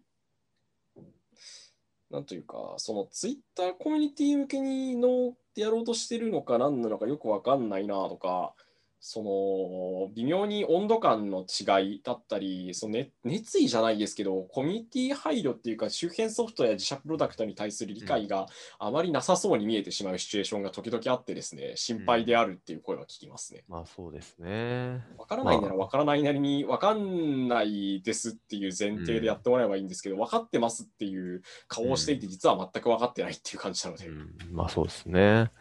[2.12, 8.54] なんというか、そのツイッターコミュニティ向けにのってやろうとしてるのか何なのかよくわかんないなとか、
[9.02, 18.48] その微妙に温度感の違いだったり、その、ね、熱意じゃないですけど、コミュニティ配慮っていうか、周辺ソフトや自社プロダクトに対する理解が
[18.78, 23.64] あまりなさそうに見えてしまうシチュエーションが時々あってですね、心配であるっていう声は聞きますね。
[23.70, 25.02] まあそうですね。
[25.18, 34.08] わからないならわからないなりに、わかんないですっていう前提でやってもらえばいいんですけど、分かってますっていう顔をしていて、実は全く分かってないっていう感じなので。
[34.08, 35.52] うん、まあそうですね。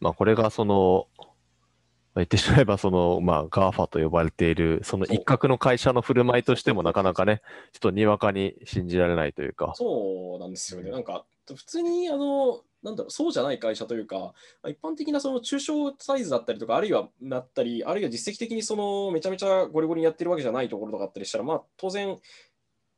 [0.00, 1.06] まあこれがその、
[2.16, 7.42] 言ってしまえば、その、まあ、 GAFA と呼ばれている、その一角の会社の振る舞いとしてもなかなかね、
[7.72, 9.72] ちょっとにわかに信じられないというか。
[9.74, 10.90] そうなんですよね。
[10.90, 14.34] なんか、普通に、あの、なんだろう、そうじゃない会社というか、
[14.66, 22.18] 一般的なその中小サイズだったりとか、あるいはなったり、あるいは実績的にそのめちゃめちゃゴリゴリにやってるわけじゃないところとかあったりしたら、まあ、当然、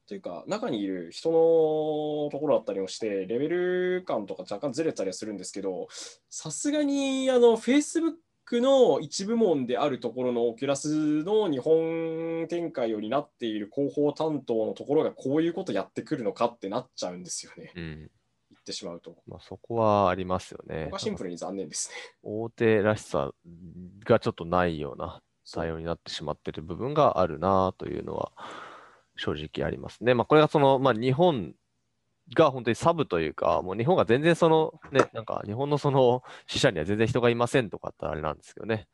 [0.08, 1.34] というか、中にいる人の
[2.30, 5.88] ところだったりをして、レベル感とか若干ずれたりはするんですけど、
[6.30, 8.14] さすがに、あの、Facebook
[8.52, 17.72] の一部門であるところのオキュラスの日本展開よりなっている広報担当のところがこういうことやってくるのかってなっちゃうんですよね。
[17.74, 18.10] うん。
[18.50, 19.16] 言ってしまうと。
[19.26, 20.90] まあ、そこはありますよね。
[20.98, 21.94] シンプルに残念ですね。
[22.22, 23.32] 大手らしさ
[24.04, 25.20] がちょっとないような
[25.52, 28.32] 対応になってしまっている部分があるなというのは
[29.16, 30.14] 正直ありますね。
[30.14, 31.54] まあ、これがその、まあ、日本
[32.34, 38.88] が本当にサブというか、もう日本が全然その、ね、なんか日本のその死者には全然人がいませんとかってあれなんですけどね。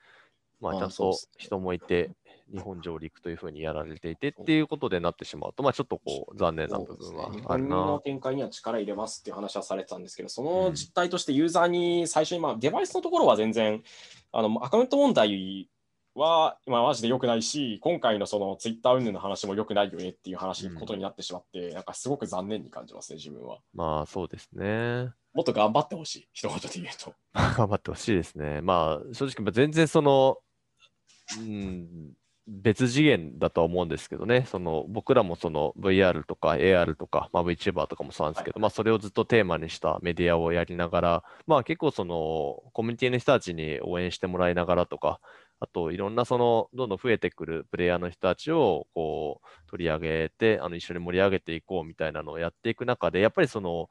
[0.60, 2.10] まあ、ちゃんと人もいて、
[2.52, 7.68] 日本上陸というふうにやられていてっていうことでなってしまうと、まあ、ちょっとこう残念な部分はあるな。
[7.68, 13.82] ね、の展開には力入れますっていう話はされてたんですけど、その実態としてユーザーに最初に、まあ、デバイスのところは全然、
[14.32, 15.68] あのアカウント問題
[16.14, 23.58] は今マジで良くないし、今回のそのツイッター云々の話も良くないよねっていう話、ことになってしまって、なんかすごく残念に感じますね、自分は。
[23.74, 25.10] まあそうですね。
[25.32, 27.14] もっと頑張ってほしい、一言で言うと。
[27.32, 28.60] 頑張ってほしいですね。
[28.60, 30.38] まあ正直、全然その、
[31.38, 32.12] うん、
[32.48, 45.20] 別次元だとは思うんですけどね、その僕らもその VR とか AR とか、まあ、VTuber とかもそうなんですけど、はい、まあ、それをずっとテーマにしたメディアをやりながら、まあ、結構そのコミュニティの人たちに応援してもらいながらとか、
[45.62, 53.88] あといろんなそのどんどん増えてくるプレイヤーの人たちをこう取り上げてあの一緒に盛り上げていこうみたいなのをやっていく中でやっぱりその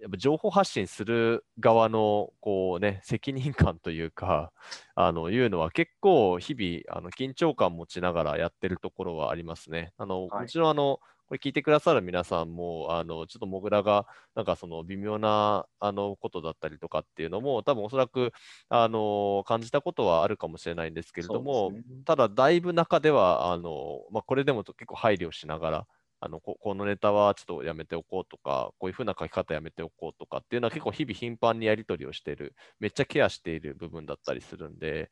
[0.00, 4.50] やっぱ情報発信する側のこう、ね、責任感というか
[4.96, 9.92] あのいうのは結構日々あの緊張感持ちながらやってるところはありますね。
[9.96, 10.98] あの、はい、もちろんあの
[11.34, 14.06] これ聞いてくださる皆さんも、あのちょっとモグラが
[14.36, 18.32] なんかその微妙なあのことだったりとかっていうのも、多分おそらく
[18.68, 25.86] あの感じたことはあるかもしれないんですけれども、ね、ただ、だいぶ中では、あのまあ、これでも結構配慮しながら、
[26.20, 35.10] あのここのネタはちょっとやめておこうとか、こういうふうな書き方やめておこうとかっていうのは結構日々頻繁にやり取りをしている、めっちゃケアしている部分だったりするんで、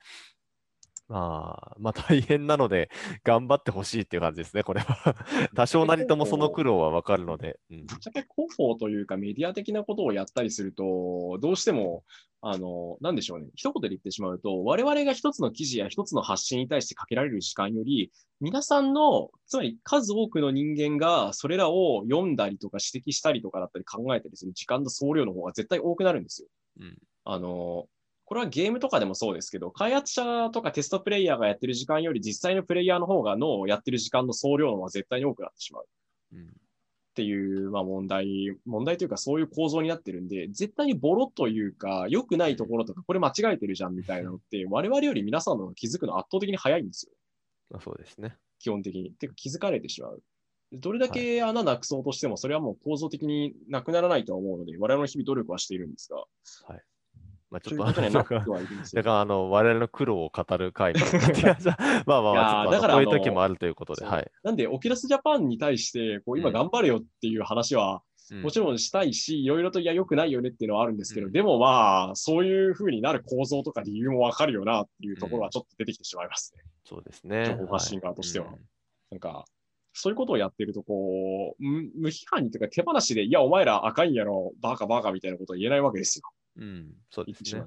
[1.13, 2.89] まあ、まあ大変なので、
[3.23, 5.15] 頑張ってほしいっていう感じですね、これは。
[5.55, 7.61] 多少なりともその苦労はわかるので。
[7.69, 12.03] ぶっちゃけ広報というかメディア的なことをやったりすると、どうしても、
[12.41, 13.49] あの、なんでしょうね。
[13.55, 18.11] 一言で言ってしまうと、我々が一つの記事や一つの発信に対してかけられる時間より、
[18.41, 26.49] 皆さんの、つまり数多くの人間がそれらを読んだりとか指摘したりとかだったり考えたりする時間と総量の方が絶対多くなるんですよ。
[26.81, 27.87] うん、あの、
[28.33, 35.87] これはゲームとかでもそうですけど、開発者とかテストプレイヤーがやってる時間より実際のプレイヤーの方がのやってる時間の総量の方が絶対に多くなってしまう。
[36.33, 36.49] うん、っ
[37.15, 47.13] ていう、まあ、問題、問題というかそういう構造になってるんで、絶対にボロというか、良くないところとか、これ間違えてるじゃんみたいなのって、我々より皆さんの気づくの圧倒的に早いんですよ。
[47.69, 48.39] まあ、そうですね。
[48.61, 49.11] 基本的に。
[49.11, 50.23] てか気づかれてしまう。
[50.73, 56.17] どれだけ穴なくそうとしても、それはもう構造的になくならないとは思うので、我々の日々努力はしているんですが、
[56.73, 56.83] はい、
[57.53, 60.95] まあ、ちょっと、だからあの我々の苦労を語る回
[62.07, 64.31] まあまあまあ、だからこういう時もあるということで、はい。
[64.43, 68.03] なんで、オキラスジャパンに対して、こう今頑張れよっていう話は、
[68.41, 76.63] もちろんしたいし、いろいろといや、良くないよねっていうのはあるんですけど、うん、でもまあ、そういうふうになる構造とか理由もわかるよなっていうところはちょっと出てきてしまいますね。
[76.65, 77.45] うん、そうですね。
[77.45, 78.47] 情報発信側としては。
[78.47, 78.57] はい、
[79.11, 79.45] なんか、
[79.93, 86.25] そういうことをやってると、こう、無批判にというか手放しで、いや、お前ら赤いんやろ、バカバカみたいなことを言えないわけですよ。
[86.57, 87.65] うん、そうですね。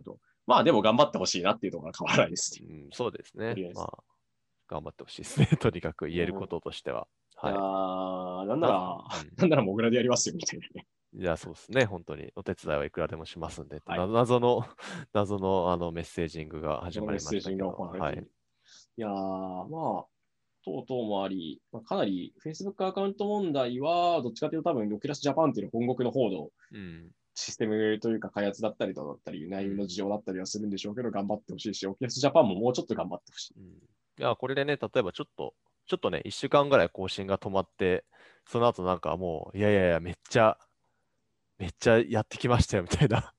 [0.48, 3.56] まあでも頑張ってほしいなっていうところは変わらないです、うん、そうですね。
[3.74, 4.04] まあ、
[4.68, 5.48] 頑張ってほしいですね。
[5.60, 7.08] とにかく言えることとしては。
[7.44, 8.48] うん、はい。
[8.48, 10.88] なんなら、うん、なんならモグラでやりますよみたいなね。
[11.18, 11.86] いや、そうですね。
[11.86, 12.32] 本当に。
[12.36, 13.82] お手伝いはいくらでもしますんで。
[13.86, 14.64] はい、謎の、
[15.14, 17.70] 謎のあのメッセージングが始まりましたけど。
[17.70, 20.06] はい、いやまあ、
[20.66, 26.52] 等々もあり、まあ、かなり Facebook アカウント問題は、どっちかというと多分、ロキラスジャパンっていうの本国の報道
[27.36, 33.54] システムというか開発だったりとだったり、内容の事情だったりはするんでしょうけど、頑張ってほしいし、オキラスジャパンももうちょっと頑張ってほしい。
[33.58, 33.70] うん、い
[34.18, 35.54] や、これでね、例えばちょっと、
[35.86, 38.06] ちょっとね、1週間ぐらい更新が止まって、
[38.48, 40.58] その後なんかもう、いやいやいや、めっちゃ、
[41.58, 43.34] めっちゃやってきましたよみたいな。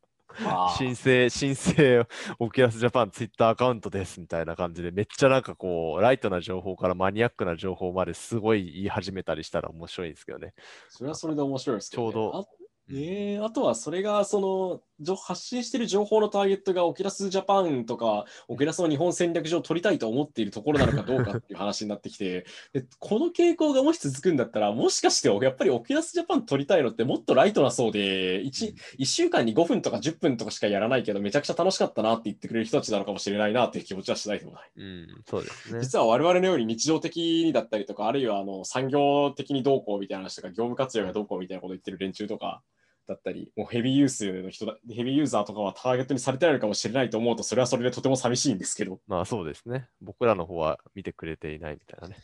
[0.76, 2.06] 申請、申請、
[2.38, 10.52] オキュラスジャパンツイッターアカウントですみたいな感じで、めっちゃなんかこう、ライトな情報からマニアックな情報まですごい言い始めたりしたら面白いんですけどね。
[10.90, 12.12] それはそれで面白いですけど、ね。
[12.12, 12.44] ちょうどあ
[12.88, 34.70] えー、あとはそれがその情発信している情報のターゲットがオキラスジャパンとかオキラスの日本戦略上取りたいと思っているところなのかどうかっていう話になってきて でこの傾向がもし続くんだったらもしかしてやっぱりオキラスジャパン取りたいのってもっとライトな層で 1, 1週間に5分とか10分とかしかやらないけどめちゃくちゃ楽しかったなって言ってくれる人たちなのかもしれないなっていう気持ちはしないでもない。
[34.76, 35.80] うん、そうですね。
[35.80, 42.62] 実は我々のように日常的にだったりとか、あるいはあの産業的にどうこうみたいな話とか、業務活用がどうこうみたいなことを言ってる連中とか
[43.06, 49.00] だったり、もうヘビーユースの人だ、ヘビーユーザーとかはターゲットにされてないのかもしれないと思うと、それはそれでとても寂しいんですけど。
[49.06, 49.88] まあそうですね。
[50.00, 52.16] 僕らの方は見てくれていないみたいなね。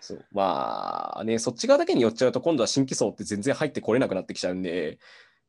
[0.00, 4.98] そうまあね、そっち側だけに寄っちゃうと、今度は新規層って全然入ってこれなくなってきちゃうんで、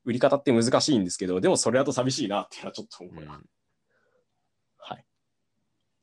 [0.06, 3.36] 売り方って難しいんですけど、でもそれだと寂しいなっていうのはちょっと思うな。
[3.36, 3.46] うん
[4.86, 5.06] はい。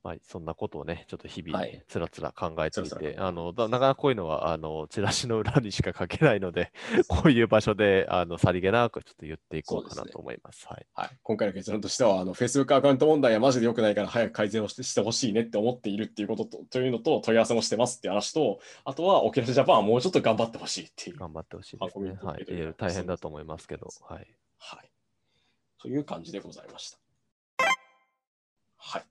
[0.02, 6.72] まあ、そんなことをね、ちょっと日々はいつらつら考えていて、らあのだ なかなかこういうのはあのチラシの裏にしか書けないので、
[7.06, 10.66] こういう場所であのさりげなくちょっと言っていこうかなと思います。
[10.66, 10.86] はい。
[10.94, 21.18] はい、今回の結論としては、あの Facebook アカウント問題はマジで良くないから早く改善をしてしてほしいねって思っているっていうこととというのと、問い合わせもしてますって話と、あとは、オキラスジャパンはもうちょっと頑張ってほしいっていう。
[21.18, 22.44] 頑張ってほしいですねはい。
[22.46, 24.26] とい大変だと思いますけど、はい。
[24.56, 24.90] はい。
[25.78, 26.98] という感じでございました。
[28.76, 29.09] はい。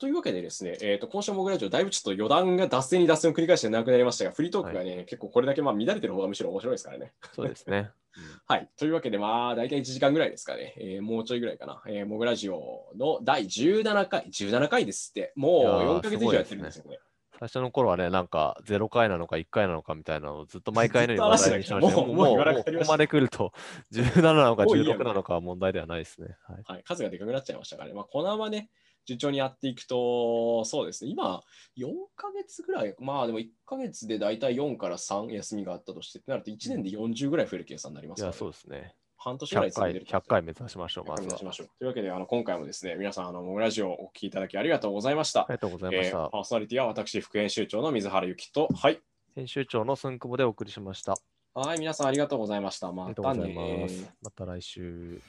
[0.00, 7.12] はいというわけでですね、えー、と今週も僕ラジオ、だいぶちょっと余談が脱線に脱線を繰り返してなくなりましたが、フリートークがね、結構これだけまあ乱れてる方がむしろ面白いですからね。
[7.34, 7.90] そうですね。
[8.48, 8.68] はい。
[8.78, 10.74] というわけで、まあ、大体1時間ぐらいですかね。
[10.78, 11.82] えーもうちょいぐらいかな。
[11.86, 15.34] えー、モグラジオの第17回、17回ですって。
[15.36, 16.98] もういやー4ヶ月以上やってるんですよね。
[17.38, 23.52] 最初の頃はね、なんか0回なのか1回なのかみたいなのをずっと毎回のように話にしてましたもうもうここまで来ると
[23.92, 26.36] 17なのかもういいや16なのかは問題ではないですね。
[26.46, 26.62] はい。
[26.64, 26.82] はい。
[26.84, 27.94] 数がでかくなっちゃいましたからね。
[27.94, 28.70] まあ、このままね、
[29.10, 31.10] 順調にやっていくと、そうですね。
[31.10, 31.42] 今、
[31.76, 38.38] 4ヶ月ぐらい、まあでも1ヶ月で大体4から3休みがあったとして、ってなると1年で40ぐらい増える計算になりますから、いや、ね。
[38.38, 38.94] そうですね。
[39.16, 41.26] 半年ぐらい100回、続いてる100回目指しましょう、100まずは。
[41.26, 41.66] 回目指しましょう。
[41.78, 45.40] というわけで、あの今回もですね、皆さん、あのモグラジオをお聞きいただきありがとうございました。
[45.40, 46.18] ありがとうございました。
[46.18, 49.00] えーパーソナリティは私、副編集長の水原由紀と、はい。
[49.34, 51.16] 編集長の寸久保でお送りしました。
[51.52, 52.92] はい、皆さんありがとうございました。
[52.92, 53.88] またね。
[54.22, 55.20] また来週。